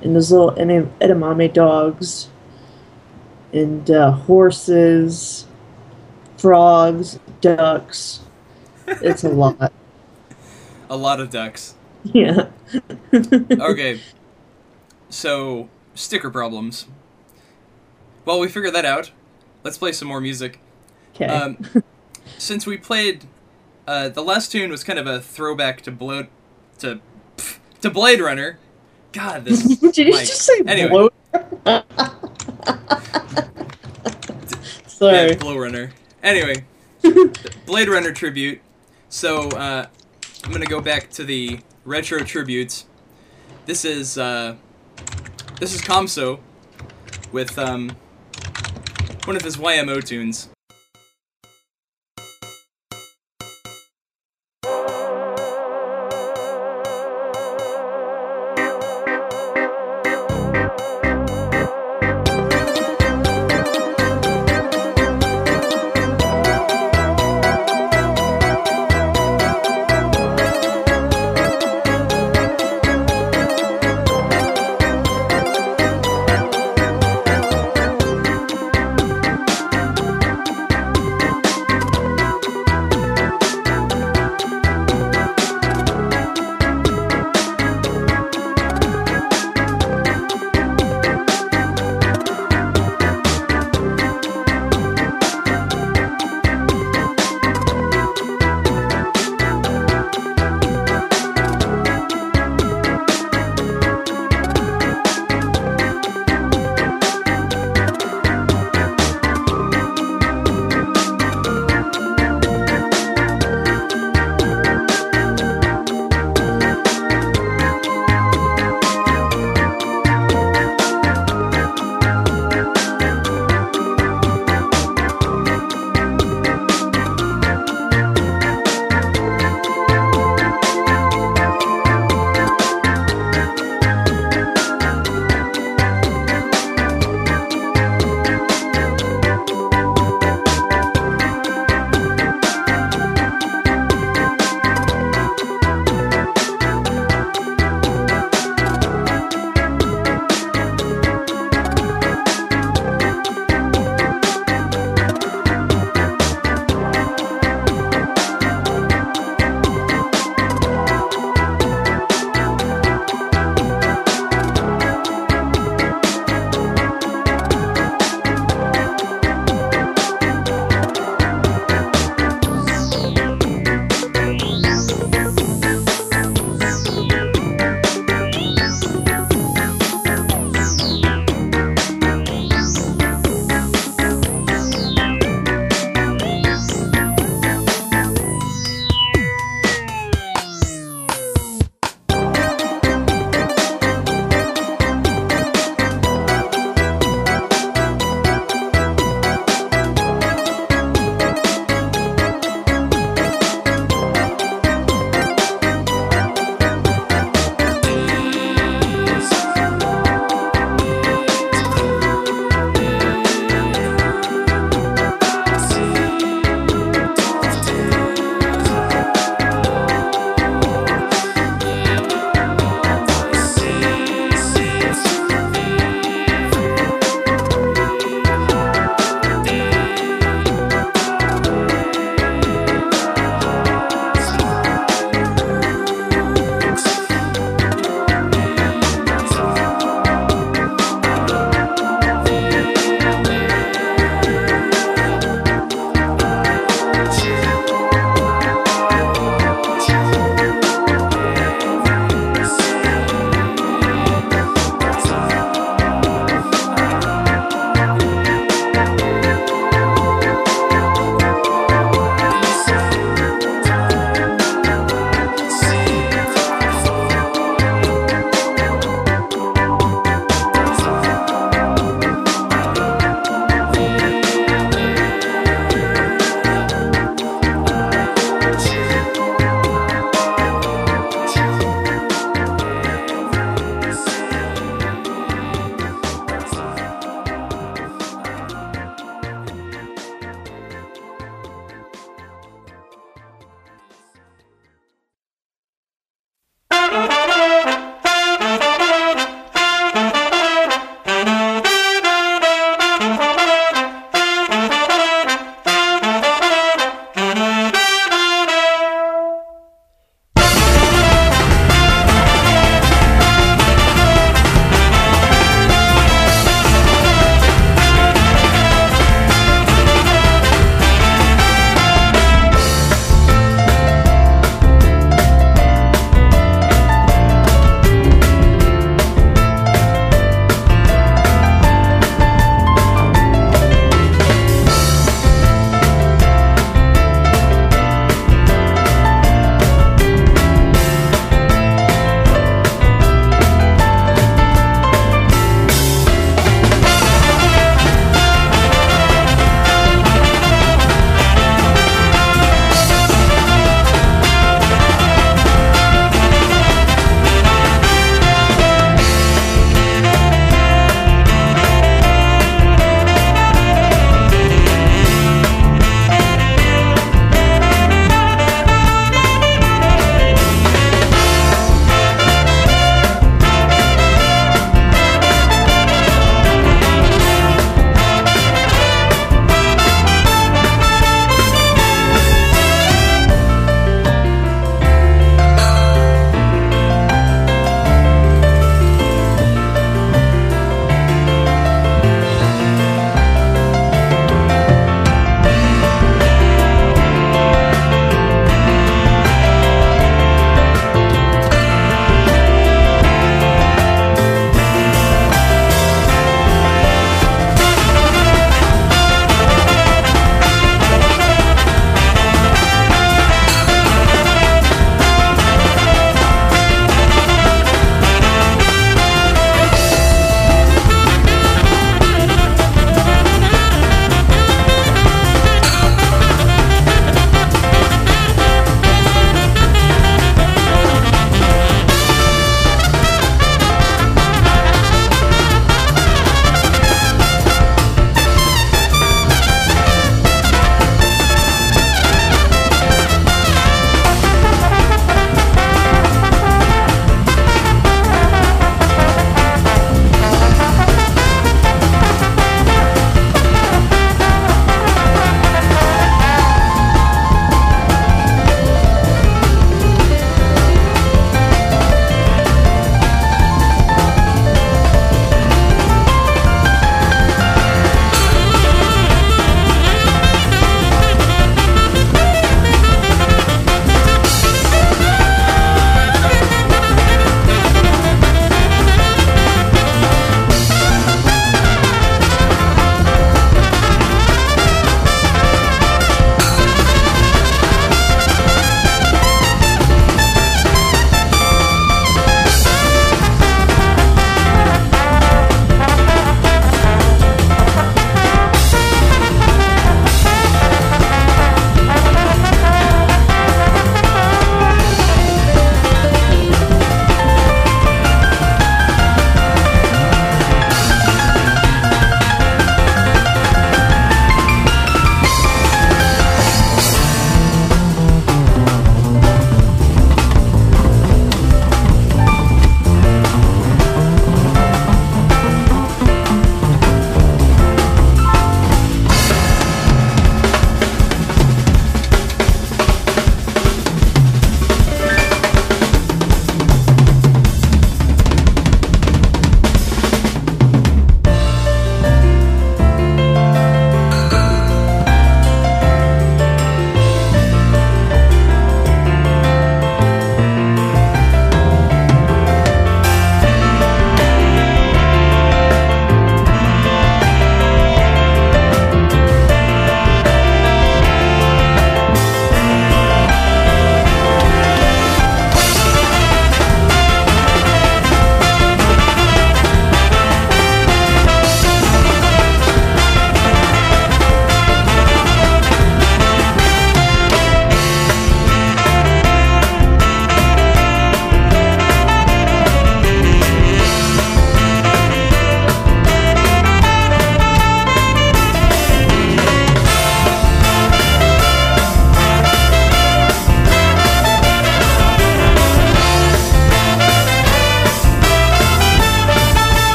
[0.00, 2.28] and those little edamame dogs
[3.52, 5.46] and uh, horses,
[6.38, 8.20] frogs, ducks.
[8.86, 9.72] It's a lot.
[10.88, 11.74] A lot of ducks.
[12.04, 12.48] Yeah.
[13.12, 14.00] Okay.
[15.08, 16.86] So, sticker problems.
[18.24, 19.10] Well, we figured that out,
[19.64, 20.60] let's play some more music.
[21.14, 21.26] Okay.
[21.26, 21.58] Um,
[22.38, 23.24] since we played,
[23.86, 26.28] uh, the last tune was kind of a throwback to Blood,
[26.78, 27.00] to
[27.36, 28.58] pff, to Blade Runner.
[29.12, 29.62] God, this.
[29.80, 30.88] Did you just say Anyway.
[30.88, 31.14] bloat?
[34.86, 35.30] Sorry.
[35.30, 35.92] Yeah, Blow Runner.
[36.22, 36.64] Anyway,
[37.66, 38.60] Blade Runner tribute.
[39.08, 39.86] So uh,
[40.44, 42.86] I'm gonna go back to the retro tributes.
[43.66, 44.56] This is uh,
[45.58, 46.40] this is Kamso
[47.32, 47.96] with um,
[49.24, 50.48] one of his YMO tunes.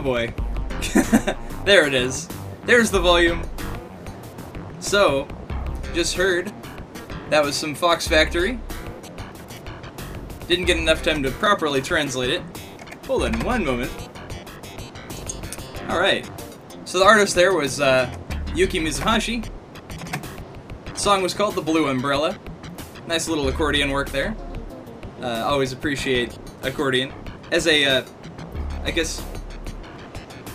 [0.00, 0.34] Boy.
[1.64, 2.28] there it is.
[2.64, 3.42] There's the volume.
[4.80, 5.28] So,
[5.94, 6.52] just heard
[7.30, 8.58] that was some Fox Factory.
[10.48, 12.42] Didn't get enough time to properly translate it.
[13.06, 13.90] Hold on one moment.
[15.88, 16.30] Alright.
[16.84, 18.14] So the artist there was uh,
[18.54, 19.48] Yuki Mizuhashi.
[20.84, 22.38] The song was called The Blue Umbrella.
[23.06, 24.36] Nice little accordion work there.
[25.20, 27.12] Uh, always appreciate accordion.
[27.50, 28.04] As a, uh,
[28.84, 29.24] I guess,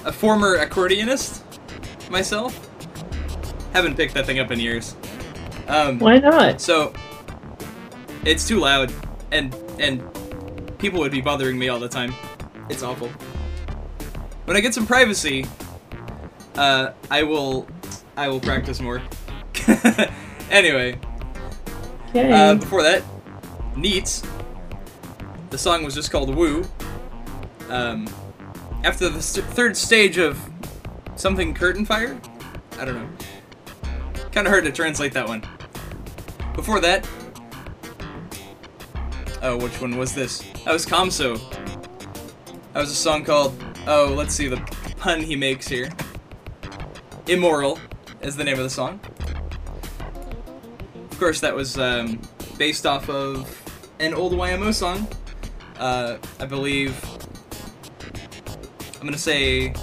[0.08, 1.42] a former accordionist
[2.10, 2.58] myself.
[3.74, 4.96] Haven't picked that thing up in years.
[5.68, 6.62] Um, Why not?
[6.62, 6.94] so
[8.26, 8.92] it's too loud,
[9.32, 10.02] and and
[10.80, 12.14] people would be bothering me all the time.
[12.70, 13.10] It's awful.
[14.46, 15.46] When I get some privacy,
[16.56, 17.68] uh, I will
[18.16, 19.02] I will practice more.
[20.50, 20.98] anyway,
[22.10, 22.32] Okay.
[22.32, 23.04] uh, before that,
[23.76, 24.24] Neats.
[25.50, 26.66] The song was just called Woo.
[27.70, 28.08] Um,
[28.84, 30.40] after the st- third stage of
[31.16, 32.20] something curtain fire?
[32.80, 33.10] I don't know.
[34.32, 35.44] Kind of hard to translate that one.
[36.54, 37.08] Before that,
[39.42, 40.40] oh, which one was this?
[40.66, 41.40] That was Kamso.
[42.74, 43.56] That was a song called,
[43.88, 44.58] oh, let's see the
[44.98, 45.90] pun he makes here.
[47.28, 47.80] Immoral
[48.22, 49.00] is the name of the song.
[51.12, 52.22] Of course, that was um,
[52.58, 53.64] based off of
[54.00, 55.08] an old YMO song.
[55.80, 56.96] Uh, I believe.
[59.00, 59.74] I'm gonna say.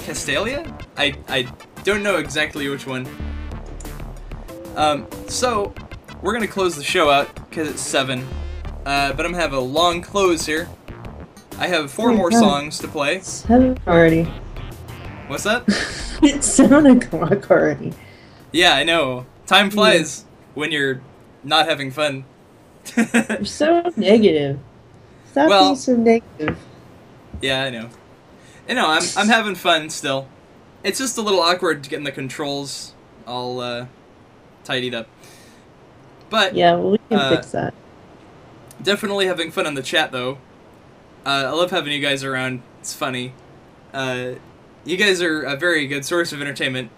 [0.00, 0.66] Castalia?
[0.96, 1.42] I, I
[1.84, 3.06] don't know exactly which one.
[4.74, 5.72] Um, so,
[6.22, 8.26] we're gonna close the show out because it's 7.
[8.84, 10.68] Uh, but I'm gonna have a long close here.
[11.58, 12.40] I have four Oh, more God.
[12.40, 13.20] songs to play.
[13.20, 14.24] Seven already.
[15.28, 15.62] What's that?
[16.22, 17.92] it's seven o'clock already.
[18.50, 19.26] Yeah, I know.
[19.46, 20.24] Time flies
[20.54, 21.00] when you're
[21.44, 22.24] not having fun.
[22.96, 24.58] You're so negative.
[25.30, 26.58] Stop Well- being so negative.
[27.40, 27.88] Yeah, I know.
[28.68, 30.28] I know, I'm, I'm having fun still.
[30.84, 32.94] It's just a little awkward getting the controls
[33.26, 33.86] all uh,
[34.64, 35.08] tidied up.
[36.30, 37.74] But Yeah, well, we can Uh, fix that.
[38.82, 40.38] definitely having fun in the chat though.
[41.24, 42.62] Uh, I love having you guys around.
[42.80, 43.34] It's funny.
[43.92, 44.32] Uh,
[44.84, 46.90] you guys are a very good source of entertainment.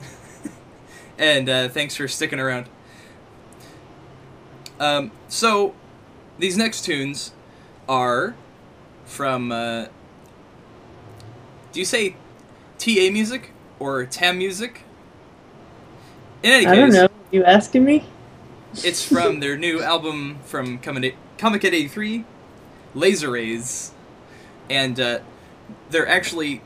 [1.18, 2.66] and uh, thanks for sticking around.
[4.80, 5.74] Um, so,
[6.38, 7.32] these next tunes
[7.88, 8.34] are
[9.08, 9.50] from.
[9.50, 9.86] Uh,
[11.72, 12.16] do you say
[12.78, 14.82] TA music or TAM music?
[16.42, 17.08] In any I case, don't know.
[17.32, 18.04] You asking me?
[18.84, 22.24] it's from their new album from Comiket Comiket 83,
[22.94, 23.92] Laser Rays.
[24.70, 25.20] And uh,
[25.90, 26.60] they're actually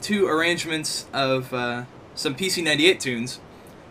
[0.00, 1.84] two arrangements of uh,
[2.14, 3.40] some PC 98 tunes.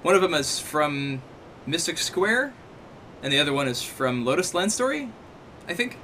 [0.04, 1.22] One of them is from
[1.66, 2.54] Mystic Square,
[3.24, 5.10] and the other one is from Lotus Land Story,
[5.68, 5.98] I think.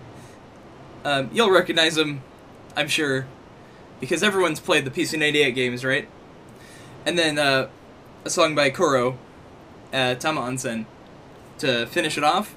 [1.04, 2.22] Um, you'll recognize them,
[2.76, 3.26] I'm sure,
[4.00, 6.08] because everyone's played the PC 98 games, right?
[7.06, 7.70] And then uh,
[8.26, 9.18] a song by Koro,
[9.94, 10.86] uh, Tama Onsen
[11.60, 12.56] to finish it off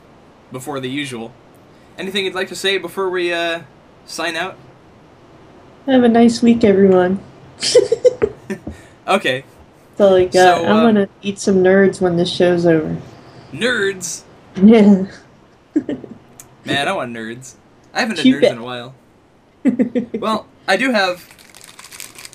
[0.50, 1.32] before the usual.
[1.98, 3.62] Anything you'd like to say before we uh,
[4.06, 4.56] sign out?
[5.86, 7.20] Have a nice week, everyone.
[9.06, 9.44] Okay,
[9.98, 10.32] all I got.
[10.32, 12.96] So, I'm uh, gonna eat some nerds when this show's over.
[13.52, 14.22] nerds.
[14.56, 15.06] Yeah.
[16.64, 17.54] Man, I want nerds.
[17.92, 18.94] I haven't Keep nerds in a while.
[20.20, 21.28] Well, I do have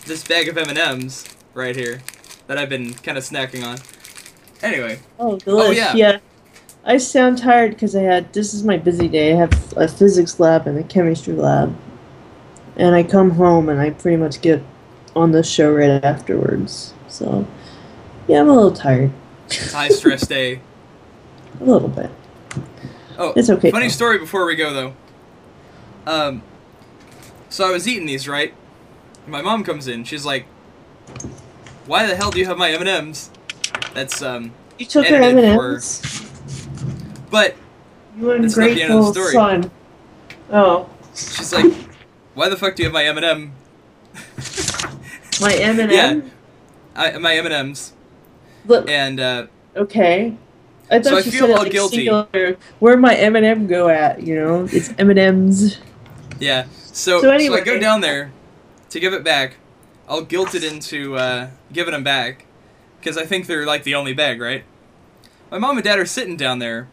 [0.05, 2.01] this bag of M and M's right here
[2.47, 3.77] that I've been kind of snacking on.
[4.61, 5.75] Anyway, oh, oh delish.
[5.75, 5.93] yeah.
[5.95, 6.17] yeah.
[6.85, 8.31] I sound tired because I had.
[8.33, 9.33] This is my busy day.
[9.33, 11.75] I have a physics lab and a chemistry lab,
[12.77, 14.63] and I come home and I pretty much get
[15.15, 16.93] on the show right afterwards.
[17.09, 17.45] So,
[18.27, 19.11] yeah, I'm a little tired.
[19.51, 20.61] high stress day.
[21.59, 22.09] A little bit.
[23.17, 23.91] Oh, It's okay, Funny though.
[23.91, 24.93] story before we go though.
[26.07, 26.41] Um,
[27.49, 28.53] so I was eating these right.
[29.27, 30.05] My mom comes in.
[30.05, 30.45] She's like,
[31.85, 33.29] "Why the hell do you have my M and M's?"
[33.93, 36.31] That's um, You took her M and M's.
[37.29, 37.55] but
[38.17, 39.71] You That's not the end of the ungrateful son.
[40.49, 41.73] Oh, she's like,
[42.35, 43.51] "Why the fuck do you have my M and M?"
[45.41, 45.91] my M and M.
[45.91, 46.29] Yeah.
[46.95, 47.91] I my M and M's,
[48.87, 50.35] and uh, okay.
[50.89, 52.05] I thought So I feel said all like guilty.
[52.05, 52.55] singular.
[52.79, 54.23] Where my M and M go at?
[54.23, 55.79] You know, it's M and M's.
[56.39, 56.67] Yeah.
[56.73, 58.31] So So so, I go down there
[58.89, 59.55] to give it back.
[60.07, 62.45] I'll guilt it into uh, giving them back
[62.99, 64.63] because I think they're like the only bag, right?
[65.51, 66.87] My mom and dad are sitting down there.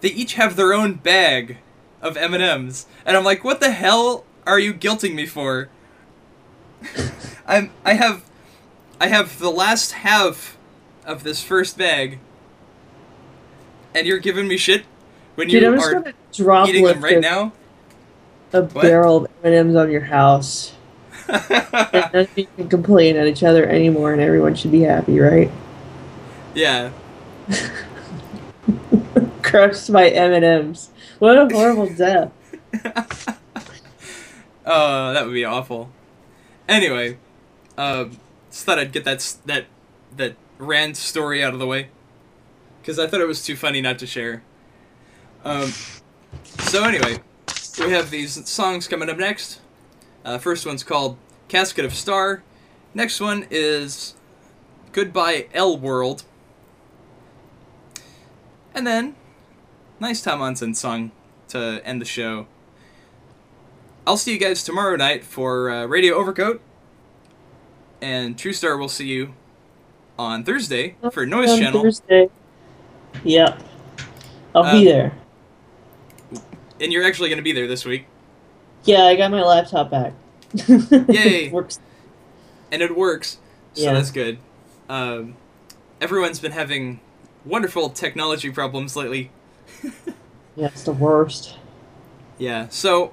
[0.00, 1.58] They each have their own bag
[2.00, 5.68] of M and M's, and I'm like, "What the hell are you guilting me for?"
[7.46, 8.22] I'm I have
[9.00, 10.56] I have the last half
[11.04, 12.20] of this first bag,
[13.94, 14.84] and you're giving me shit
[15.34, 16.14] when Dude, you are
[16.68, 17.52] eating them right now.
[18.52, 20.72] A barrel of M&Ms on your house.
[21.28, 25.18] and none of you can complain at each other anymore, and everyone should be happy,
[25.20, 25.50] right?
[26.54, 26.90] yeah.
[29.42, 30.90] Crushed by M&Ms.
[31.18, 32.32] What a horrible death.
[34.66, 35.90] Oh, that would be awful.
[36.68, 37.16] Anyway,
[37.78, 38.18] um,
[38.50, 39.64] just thought I'd get that that
[40.16, 41.88] that Rand story out of the way
[42.82, 44.42] because I thought it was too funny not to share.
[45.44, 45.72] Um,
[46.58, 47.18] so anyway,
[47.80, 49.60] we have these songs coming up next.
[50.24, 51.16] Uh, first one's called
[51.48, 52.42] "Casket of Star."
[52.94, 54.14] Next one is
[54.92, 56.24] "Goodbye L World,"
[58.74, 59.14] and then
[60.00, 61.12] nice Tama Onsen song
[61.48, 62.46] to end the show.
[64.06, 66.60] I'll see you guys tomorrow night for uh, Radio Overcoat.
[68.00, 69.34] And True Star will see you
[70.18, 71.82] on Thursday for Noise On Channel.
[71.82, 72.30] Thursday.
[73.24, 73.60] Yep.
[74.54, 75.12] I'll Um, be there.
[76.80, 78.06] And you're actually going to be there this week.
[78.84, 80.12] Yeah, I got my laptop back.
[81.08, 81.50] Yay.
[81.50, 81.78] Works.
[82.70, 83.38] And it works.
[83.74, 83.92] So Yeah.
[83.94, 84.38] that's good.
[84.88, 85.36] Um,
[86.00, 87.00] everyone's been having
[87.44, 89.30] wonderful technology problems lately.
[90.56, 91.56] Yeah, it's the worst.
[92.38, 92.68] Yeah.
[92.70, 93.12] So,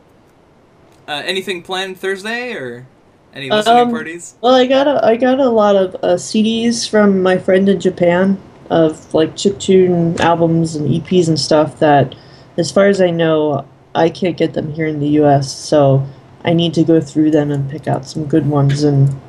[1.07, 2.87] uh, anything planned Thursday or
[3.33, 4.35] any listening Um, parties?
[4.41, 7.79] Well, I got a I got a lot of uh, CDs from my friend in
[7.79, 8.39] Japan
[8.69, 12.15] of like chiptune albums and EPs and stuff that,
[12.57, 15.51] as far as I know, I can't get them here in the U.S.
[15.51, 16.07] So
[16.43, 18.83] I need to go through them and pick out some good ones.
[18.83, 19.19] And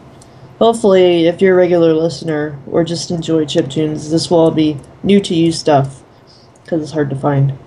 [0.58, 4.78] hopefully, if you're a regular listener or just enjoy chip tunes, this will all be
[5.02, 6.02] new to you stuff
[6.62, 7.58] because it's hard to find.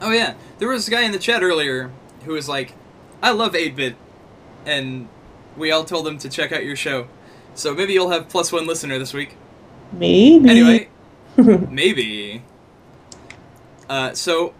[0.00, 1.90] Oh yeah, there was a guy in the chat earlier
[2.24, 2.74] who was like,
[3.22, 3.96] "I love 8-bit,"
[4.64, 5.08] and
[5.56, 7.08] we all told him to check out your show.
[7.54, 9.36] So maybe you'll have plus one listener this week.
[9.92, 10.48] Maybe.
[10.48, 10.88] Anyway,
[11.36, 12.42] maybe.
[13.88, 14.52] Uh, so,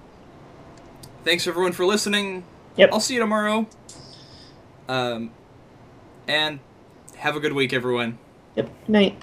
[1.27, 2.45] thanks everyone for listening.
[2.77, 2.91] Yep.
[2.93, 3.67] I'll see you tomorrow.
[4.89, 5.33] Um,
[6.29, 6.61] and
[7.17, 8.19] have a good week, everyone.
[8.55, 8.71] Yep.
[8.89, 9.23] Night.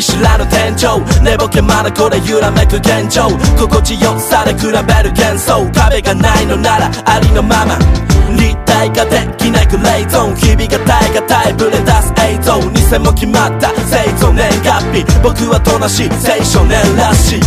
[0.00, 0.96] 見知らぬ天井。
[1.22, 3.28] 寝ぼけまだこれ揺らめく現状。
[3.58, 5.70] 心地よさで比べる幻想。
[5.72, 7.76] 壁がないのならありのまま。
[8.32, 10.36] 立体化できないグレーゾーン。
[10.36, 12.58] 日々が耐え難いブレ出す映像。
[12.60, 15.04] 偽も決まった生存年月日。
[15.22, 17.40] 僕はとなし青少年らしい。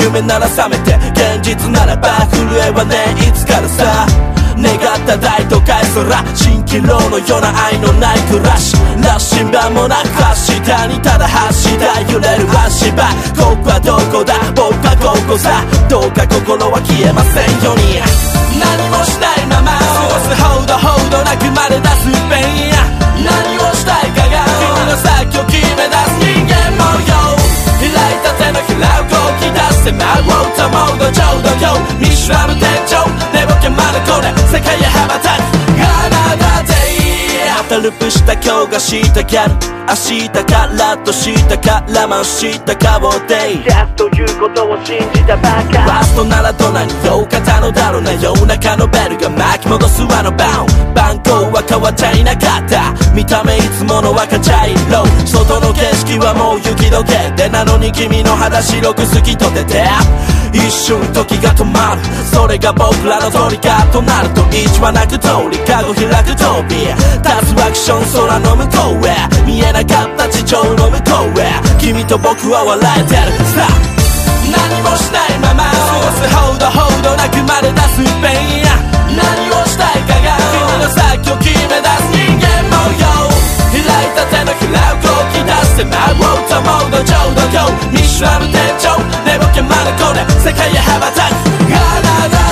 [0.00, 2.96] 夢なら覚めて現実ならば震えはね
[3.28, 4.29] いつからさ。
[4.60, 6.04] 願った大都会空
[6.36, 8.76] 蜃気楼のような愛のない暮らし。
[9.02, 13.08] 羅針盤もなく明日にただ走った揺れる足場。
[13.36, 14.34] ここはどこだ？
[14.54, 15.64] 僕はここさ。
[15.88, 17.98] どうか心は消えませんように。
[18.60, 19.72] 何もしないまま。
[19.80, 22.84] 過ごすほどほどなくまで出すペンや。
[23.24, 24.44] 何をしたいかが。
[24.60, 26.20] 君の先を決め出す。
[26.20, 27.16] 人間模様。
[27.80, 32.04] 開いた手のひらを動き出してまおうと思うとちょうど今日。
[32.04, 33.39] 見知らぬ天井。
[34.50, 35.42] 世界へ羽ばたく。
[35.78, 36.74] あなたで
[37.56, 39.54] またループした今日がしたギャル
[39.86, 50.94] 明日からとしたからました顔でジャスということを信じたばかラストならど何よう方のだろうな夜中のベルが巻き戻すあのバウン。
[50.94, 52.94] 番号は変わっちゃいなかった。
[53.14, 55.06] 見た目いつもの赤茶色。
[55.26, 57.42] 外の景色はもう雪解け。
[57.42, 59.84] でなのに君の肌白く透き通ってて
[60.52, 62.02] 一瞬時が止まる。
[62.32, 66.90] それが僕らのトリガーとなると一はなく通りカゴ開く飛び
[67.22, 69.14] 立つアクション空の向こうへ。
[69.46, 71.50] 見えなかった地上の向こうへ。
[71.78, 73.68] 君と僕は笑えてるさ。
[74.50, 75.70] 何もしないまま。
[75.70, 78.74] 過ごすほどほどなくまで出すペンや。
[79.14, 80.34] 何をしたいかが。
[80.50, 82.10] 君の先を決め出す。
[82.10, 83.06] 人間模様。
[83.70, 85.84] 開いた手のひらを動き出して。
[85.84, 88.91] まおうと思うのちょうど今日ど今日見知らぬ天井
[89.25, 92.48] 寝ぼけまだこれ世界へ羽ばたくあな